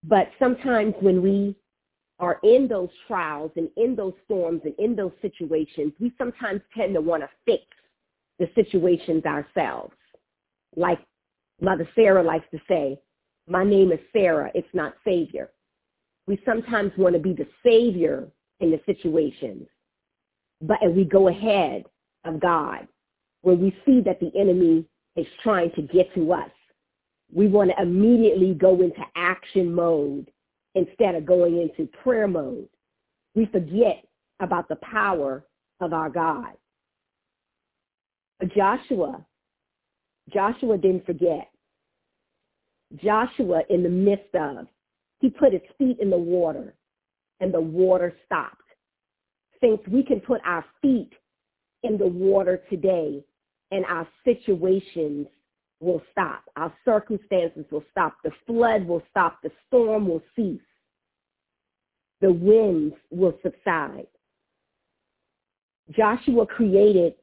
[0.03, 1.55] But sometimes when we
[2.19, 6.93] are in those trials and in those storms and in those situations, we sometimes tend
[6.93, 7.63] to want to fix
[8.39, 9.93] the situations ourselves.
[10.75, 10.99] Like
[11.61, 12.99] Mother Sarah likes to say,
[13.47, 15.51] my name is Sarah, it's not Savior.
[16.27, 18.27] We sometimes want to be the Savior
[18.59, 19.67] in the situations,
[20.61, 21.85] but and we go ahead
[22.23, 22.87] of God
[23.41, 24.85] when we see that the enemy
[25.15, 26.49] is trying to get to us.
[27.31, 30.31] We want to immediately go into action mode
[30.75, 32.67] instead of going into prayer mode.
[33.33, 34.05] We forget
[34.39, 35.45] about the power
[35.81, 36.53] of our God.
[38.55, 39.25] Joshua,
[40.33, 41.49] Joshua didn't forget.
[43.03, 44.67] Joshua, in the midst of,
[45.19, 46.75] he put his feet in the water
[47.39, 48.61] and the water stopped.
[49.61, 51.11] Saints, we can put our feet
[51.83, 53.23] in the water today
[53.71, 55.27] and our situations
[55.79, 56.43] will stop.
[56.55, 58.17] Our circumstances will stop.
[58.23, 59.39] The flood will stop.
[59.43, 60.61] The storm will cease.
[62.21, 64.07] The winds will subside.
[65.91, 67.13] Joshua created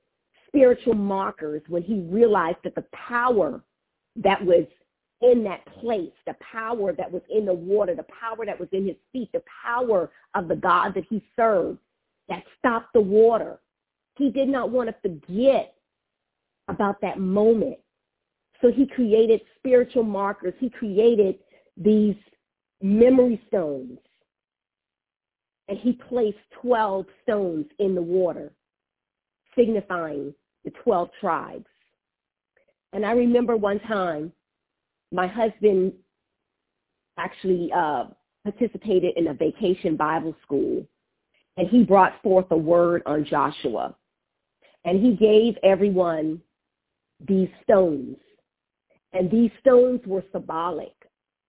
[0.46, 3.62] spiritual markers when he realized that the power
[4.16, 4.66] that was
[5.22, 8.86] in that place, the power that was in the water, the power that was in
[8.86, 11.78] his feet, the power of the God that he served
[12.28, 13.58] that stopped the water.
[14.16, 15.74] He did not want to forget
[16.68, 17.78] about that moment.
[18.62, 20.54] So he created spiritual markers.
[20.58, 21.36] He created
[21.76, 22.16] these
[22.80, 23.98] memory stones.
[25.68, 28.52] And he placed 12 stones in the water,
[29.56, 30.34] signifying
[30.64, 31.66] the 12 tribes.
[32.92, 34.32] And I remember one time
[35.10, 35.92] my husband
[37.18, 38.04] actually uh,
[38.44, 40.86] participated in a vacation Bible school,
[41.56, 43.94] and he brought forth a word on Joshua.
[44.84, 46.40] And he gave everyone
[47.20, 48.16] these stones.
[49.12, 50.94] And these stones were symbolic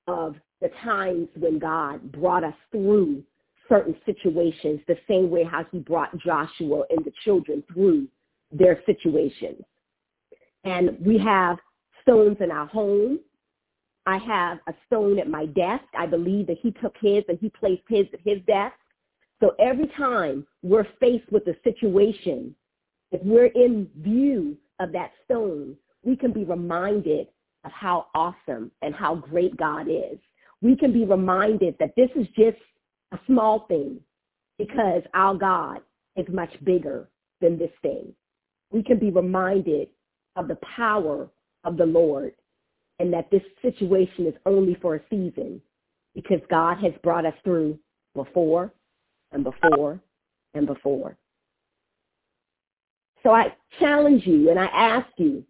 [0.07, 3.23] of the times when God brought us through
[3.69, 8.07] certain situations, the same way how he brought Joshua and the children through
[8.51, 9.61] their situations.
[10.63, 11.57] And we have
[12.01, 13.19] stones in our home.
[14.05, 15.85] I have a stone at my desk.
[15.97, 18.75] I believe that he took his and he placed his at his desk.
[19.41, 22.55] So every time we're faced with a situation,
[23.11, 27.27] if we're in view of that stone, we can be reminded
[27.65, 30.17] of how awesome and how great God is.
[30.61, 32.57] We can be reminded that this is just
[33.11, 33.99] a small thing
[34.57, 35.79] because our God
[36.15, 37.09] is much bigger
[37.41, 38.13] than this thing.
[38.71, 39.89] We can be reminded
[40.35, 41.29] of the power
[41.63, 42.33] of the Lord
[42.99, 45.61] and that this situation is only for a season
[46.15, 47.77] because God has brought us through
[48.15, 48.71] before
[49.31, 49.99] and before
[50.53, 51.17] and before.
[53.23, 55.43] So I challenge you and I ask you,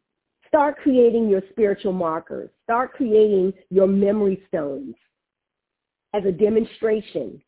[0.54, 2.48] start creating your spiritual markers.
[2.64, 4.94] Start creating your memory stones
[6.14, 7.42] as a demonstration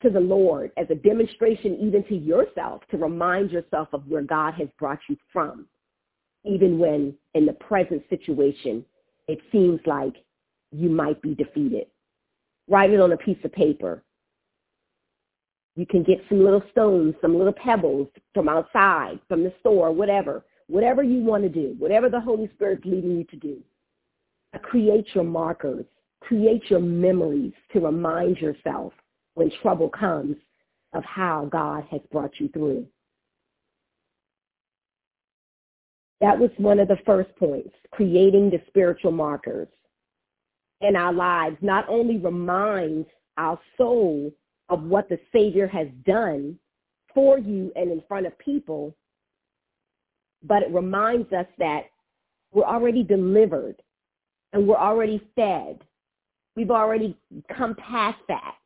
[0.00, 4.54] to the Lord, as a demonstration even to yourself to remind yourself of where God
[4.54, 5.66] has brought you from,
[6.46, 8.82] even when in the present situation
[9.28, 10.14] it seems like
[10.70, 11.86] you might be defeated.
[12.66, 14.02] Write it on a piece of paper.
[15.76, 20.46] You can get some little stones, some little pebbles from outside, from the store, whatever.
[20.68, 23.58] Whatever you want to do, whatever the Holy Spirit's leading you to do.
[24.62, 25.84] Create your markers.
[26.20, 28.92] Create your memories to remind yourself
[29.34, 30.36] when trouble comes
[30.92, 32.86] of how God has brought you through.
[36.20, 39.68] That was one of the first points, creating the spiritual markers
[40.82, 43.08] in our lives not only reminds
[43.38, 44.32] our soul
[44.68, 46.58] of what the Savior has done
[47.14, 48.94] for you and in front of people,
[50.44, 51.84] but it reminds us that
[52.52, 53.76] we're already delivered
[54.52, 55.80] and we're already fed.
[56.56, 57.16] We've already
[57.56, 58.56] come past that.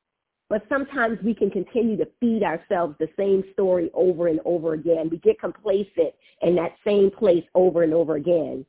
[0.48, 5.08] But sometimes we can continue to feed ourselves the same story over and over again.
[5.10, 8.64] We get complacent in that same place over and over again.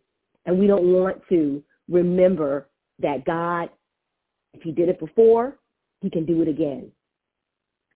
[0.45, 2.67] And we don't want to remember
[2.99, 3.69] that God,
[4.53, 5.57] if he did it before,
[6.01, 6.91] he can do it again.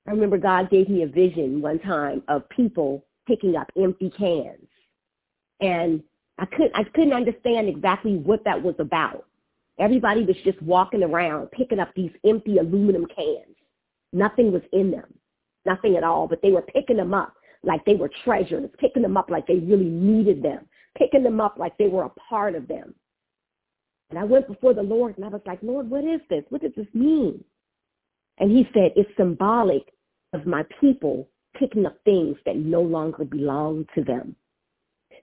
[0.07, 4.67] I remember God gave me a vision one time of people picking up empty cans.
[5.61, 6.03] And
[6.37, 9.25] I couldn't I couldn't understand exactly what that was about.
[9.79, 13.55] Everybody was just walking around picking up these empty aluminum cans.
[14.13, 15.13] Nothing was in them,
[15.65, 17.33] nothing at all, but they were picking them up
[17.63, 20.65] like they were treasures, picking them up like they really needed them,
[20.97, 22.93] picking them up like they were a part of them.
[24.09, 26.43] And I went before the Lord and I was like, Lord, what is this?
[26.49, 27.43] What does this mean?
[28.39, 29.93] And he said, it's symbolic
[30.33, 34.35] of my people picking up things that no longer belong to them.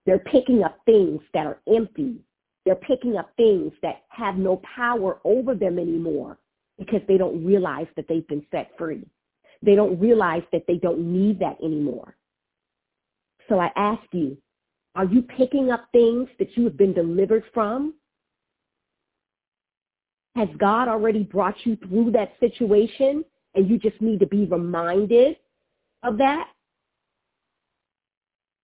[0.09, 2.17] They're picking up things that are empty.
[2.65, 6.39] They're picking up things that have no power over them anymore
[6.79, 9.07] because they don't realize that they've been set free.
[9.61, 12.17] They don't realize that they don't need that anymore.
[13.51, 14.39] So I ask you,
[14.95, 17.93] are you picking up things that you have been delivered from?
[20.37, 25.37] Has God already brought you through that situation and you just need to be reminded
[26.03, 26.49] of that?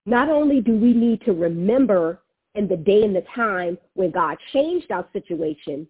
[0.07, 2.21] Not only do we need to remember
[2.55, 5.87] and the day and the time when God changed our situation,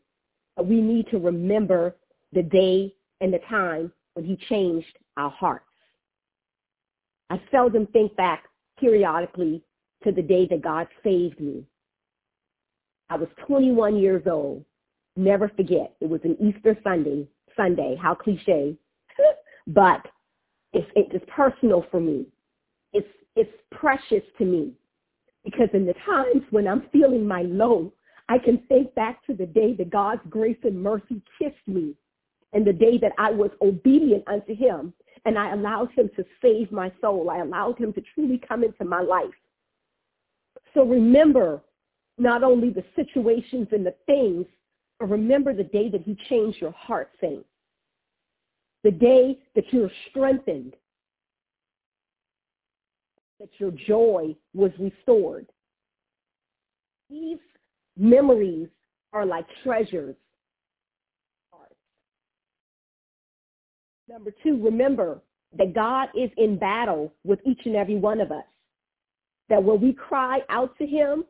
[0.57, 1.97] but we need to remember
[2.33, 5.67] the day and the time when he changed our hearts.
[7.31, 8.45] I seldom think back
[8.79, 9.63] periodically
[10.05, 11.65] to the day that God saved me.
[13.11, 14.65] I was 21 years old.
[15.17, 15.95] Never forget.
[16.01, 17.27] It was an Easter Sunday.
[17.57, 17.97] Sunday.
[18.01, 18.77] How cliche,
[19.69, 20.07] but
[20.73, 22.27] it's it's personal for me.
[22.95, 24.73] It's it's precious to me
[25.45, 27.93] because in the times when I'm feeling my low,
[28.29, 31.95] I can think back to the day that God's grace and mercy kissed me
[32.55, 34.95] and the day that I was obedient unto him
[35.27, 37.29] and I allowed him to save my soul.
[37.31, 39.35] I allowed him to truly come into my life.
[40.73, 41.61] So remember
[42.19, 44.47] not only the situations and the things,
[44.99, 47.49] but remember the day that he changed your heart, saints.
[48.83, 50.75] The day that you're strengthened,
[53.41, 55.47] that your joy was restored.
[57.11, 57.39] These
[57.97, 58.69] memories
[59.13, 60.17] are like treasures.
[64.09, 65.23] Number two, remember
[65.57, 68.45] that God is in battle with each and every one of us.
[69.49, 71.25] That when we cry out to him,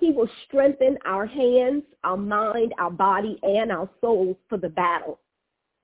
[0.00, 5.20] he will strengthen our hands, our mind, our body, and our souls for the battle.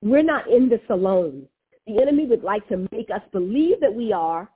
[0.03, 1.47] We're not in this alone.
[1.87, 4.49] The enemy would like to make us believe that we are,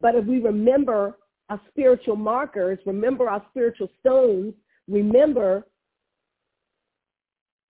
[0.00, 1.16] but if we remember
[1.48, 4.54] our spiritual markers, remember our spiritual stones,
[4.88, 5.66] remember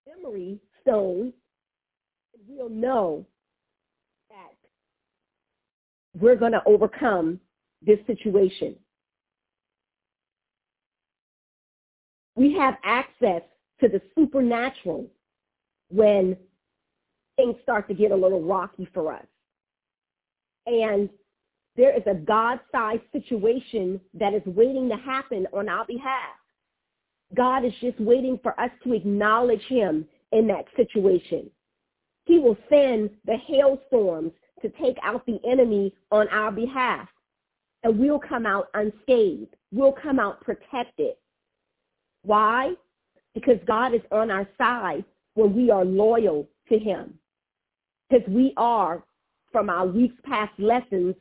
[0.06, 1.32] memory stones,
[2.48, 3.26] we'll know
[4.30, 4.54] that
[6.20, 7.40] we're going to overcome
[7.82, 8.76] this situation.
[12.34, 13.42] We have access
[13.80, 15.06] to the supernatural
[15.90, 16.36] when
[17.36, 19.26] things start to get a little rocky for us.
[20.66, 21.08] And
[21.76, 26.34] there is a God-sized situation that is waiting to happen on our behalf.
[27.34, 31.50] God is just waiting for us to acknowledge him in that situation.
[32.24, 37.08] He will send the hailstorms to take out the enemy on our behalf.
[37.82, 39.54] And we'll come out unscathed.
[39.70, 41.14] We'll come out protected.
[42.22, 42.72] Why?
[43.34, 45.04] Because God is on our side
[45.34, 47.14] when we are loyal to him.
[48.08, 49.04] Because we are,
[49.52, 51.14] from our week's past lessons,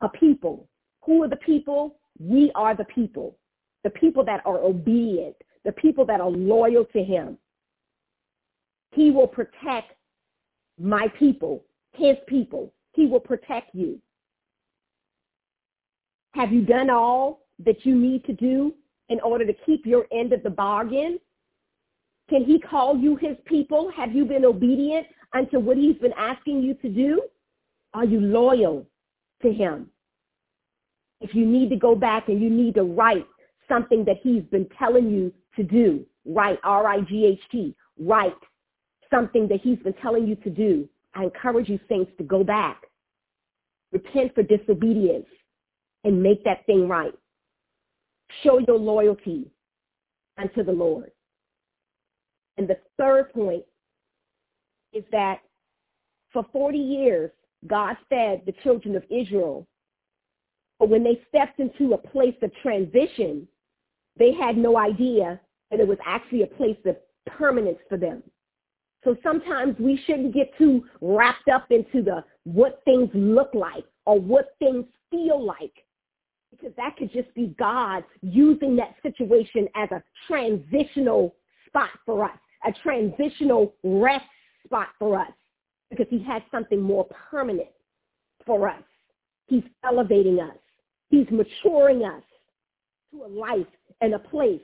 [0.00, 0.68] a people.
[1.04, 1.96] Who are the people?
[2.18, 3.36] We are the people.
[3.84, 7.38] The people that are obedient, the people that are loyal to him.
[8.92, 9.92] He will protect
[10.80, 12.72] my people, his people.
[12.92, 14.00] He will protect you.
[16.34, 18.74] Have you done all that you need to do
[19.08, 21.18] in order to keep your end of the bargain?
[22.28, 23.90] Can he call you his people?
[23.90, 27.22] Have you been obedient unto what he's been asking you to do?
[27.94, 28.86] Are you loyal
[29.42, 29.88] to him?
[31.20, 33.26] If you need to go back and you need to write
[33.68, 38.36] something that he's been telling you to do, write, R-I-G-H-T, write
[39.10, 40.88] something that he's been telling you to do.
[41.14, 42.82] I encourage you, saints, to go back,
[43.92, 45.26] repent for disobedience,
[46.04, 47.14] and make that thing right.
[48.42, 49.50] Show your loyalty
[50.36, 51.10] unto the Lord.
[52.56, 53.64] And the third point
[54.92, 55.40] is that
[56.32, 57.30] for 40 years,
[57.66, 59.66] God fed the children of Israel.
[60.78, 63.48] But when they stepped into a place of transition,
[64.16, 65.40] they had no idea
[65.70, 68.22] that it was actually a place of permanence for them.
[69.04, 74.20] So sometimes we shouldn't get too wrapped up into the what things look like or
[74.20, 75.72] what things feel like
[76.50, 81.34] because that could just be God using that situation as a transitional
[81.66, 84.24] spot for us, a transitional rest
[84.64, 85.30] spot for us
[85.90, 87.68] because he has something more permanent
[88.44, 88.82] for us.
[89.46, 90.56] He's elevating us.
[91.10, 92.22] He's maturing us
[93.12, 93.66] to a life
[94.00, 94.60] and a place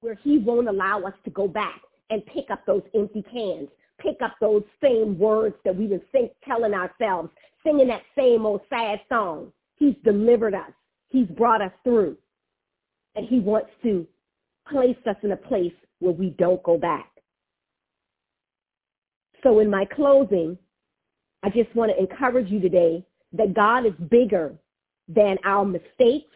[0.00, 1.80] where he won't allow us to go back
[2.10, 3.68] and pick up those empty cans,
[3.98, 7.30] pick up those same words that we've been sing, telling ourselves,
[7.64, 9.52] singing that same old sad song.
[9.76, 10.70] He's delivered us.
[11.08, 12.16] He's brought us through.
[13.14, 14.06] And he wants to
[14.68, 17.11] place us in a place where we don't go back.
[19.42, 20.56] So in my closing,
[21.42, 24.54] I just want to encourage you today that God is bigger
[25.08, 26.34] than our mistakes.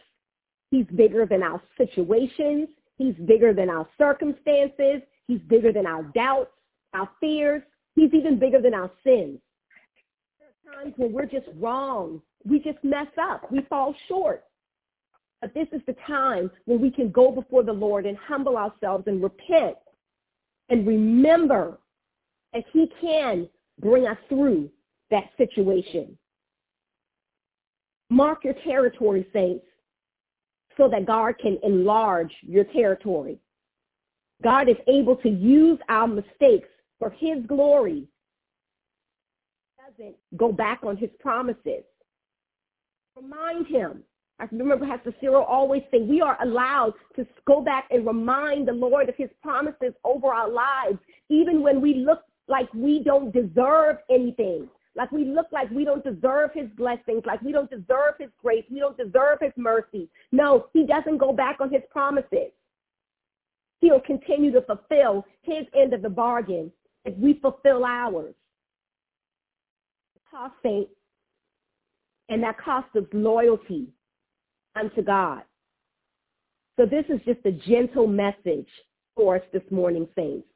[0.71, 2.69] He's bigger than our situations.
[2.99, 5.03] He's bigger than our circumstances.
[5.29, 6.51] He's bigger than our doubts,
[6.95, 7.63] our fears.
[7.95, 9.39] He's even bigger than our sins.
[10.39, 12.21] There are times when we're just wrong.
[12.45, 13.51] We just mess up.
[13.53, 14.45] We fall short.
[15.41, 19.05] But this is the time when we can go before the Lord and humble ourselves
[19.07, 19.77] and repent
[20.71, 21.79] and remember
[22.73, 23.49] he can
[23.81, 24.71] bring us through
[25.11, 26.17] that situation.
[28.11, 29.65] Mark your territory, saints.
[30.77, 33.39] so that God can enlarge your territory.
[34.43, 36.69] God is able to use our mistakes
[36.99, 38.07] for his glory.
[39.77, 41.85] He doesn't go back on his promises.
[43.17, 44.03] Remind him.
[44.39, 48.73] I remember Pastor Cyril always say we are allowed to go back and remind the
[48.73, 50.99] Lord of his promises over our lives,
[51.31, 54.69] even when we look like we don't deserve anything.
[54.95, 58.65] Like we look like we don't deserve his blessings, like we don't deserve his grace,
[58.71, 60.09] we don't deserve his mercy.
[60.33, 62.51] No, he doesn't go back on his promises.
[63.81, 66.73] He'll continue to fulfill his end of the bargain
[67.05, 68.35] as we fulfill ours.
[70.15, 70.91] It costs saints,
[72.31, 73.89] and that costs us loyalty
[74.75, 75.43] unto God.
[76.79, 78.69] So this is just a gentle message
[79.15, 80.47] for us this morning, saints.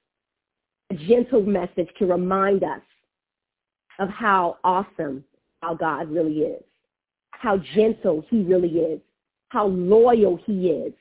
[0.91, 2.81] A gentle message to remind us
[3.99, 5.25] of how awesome
[5.62, 6.62] our God really is,
[7.31, 9.01] how gentle he really is,
[9.51, 10.93] how loyal he is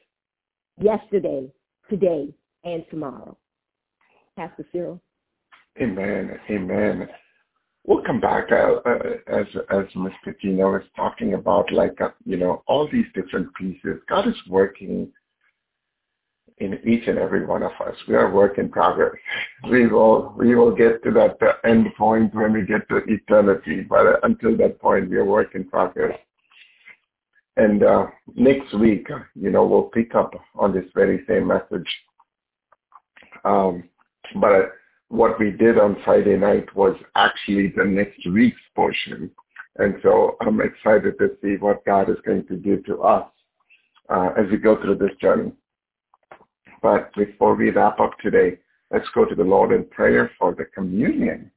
[0.80, 1.52] yesterday,
[1.90, 2.34] today,
[2.64, 3.38] and tomorrow.
[4.38, 5.02] Pastor Cyril.
[5.82, 6.40] Amen.
[6.49, 7.07] Amen.
[7.86, 10.11] We'll come back uh, uh, as as Ms.
[10.24, 13.99] Katina was talking about, like uh, you know, all these different pieces.
[14.07, 15.11] God is working
[16.60, 17.95] in each and every one of us.
[18.07, 19.15] We are work in progress.
[19.69, 23.81] We will we will get to that uh, end point when we get to eternity.
[23.81, 26.18] But uh, until that point, we are work in progress.
[27.57, 31.88] And uh, next week, you know, we'll pick up on this very same message.
[33.44, 33.84] Um,
[34.36, 34.72] but
[35.10, 39.31] what we did on Friday night was actually the next week's portion.
[39.77, 43.30] And so I'm excited to see what God is going to do to us
[44.10, 45.52] uh, as we go through this journey.
[46.81, 48.57] But before we wrap up today,
[48.91, 51.51] let's go to the Lord in prayer for the communion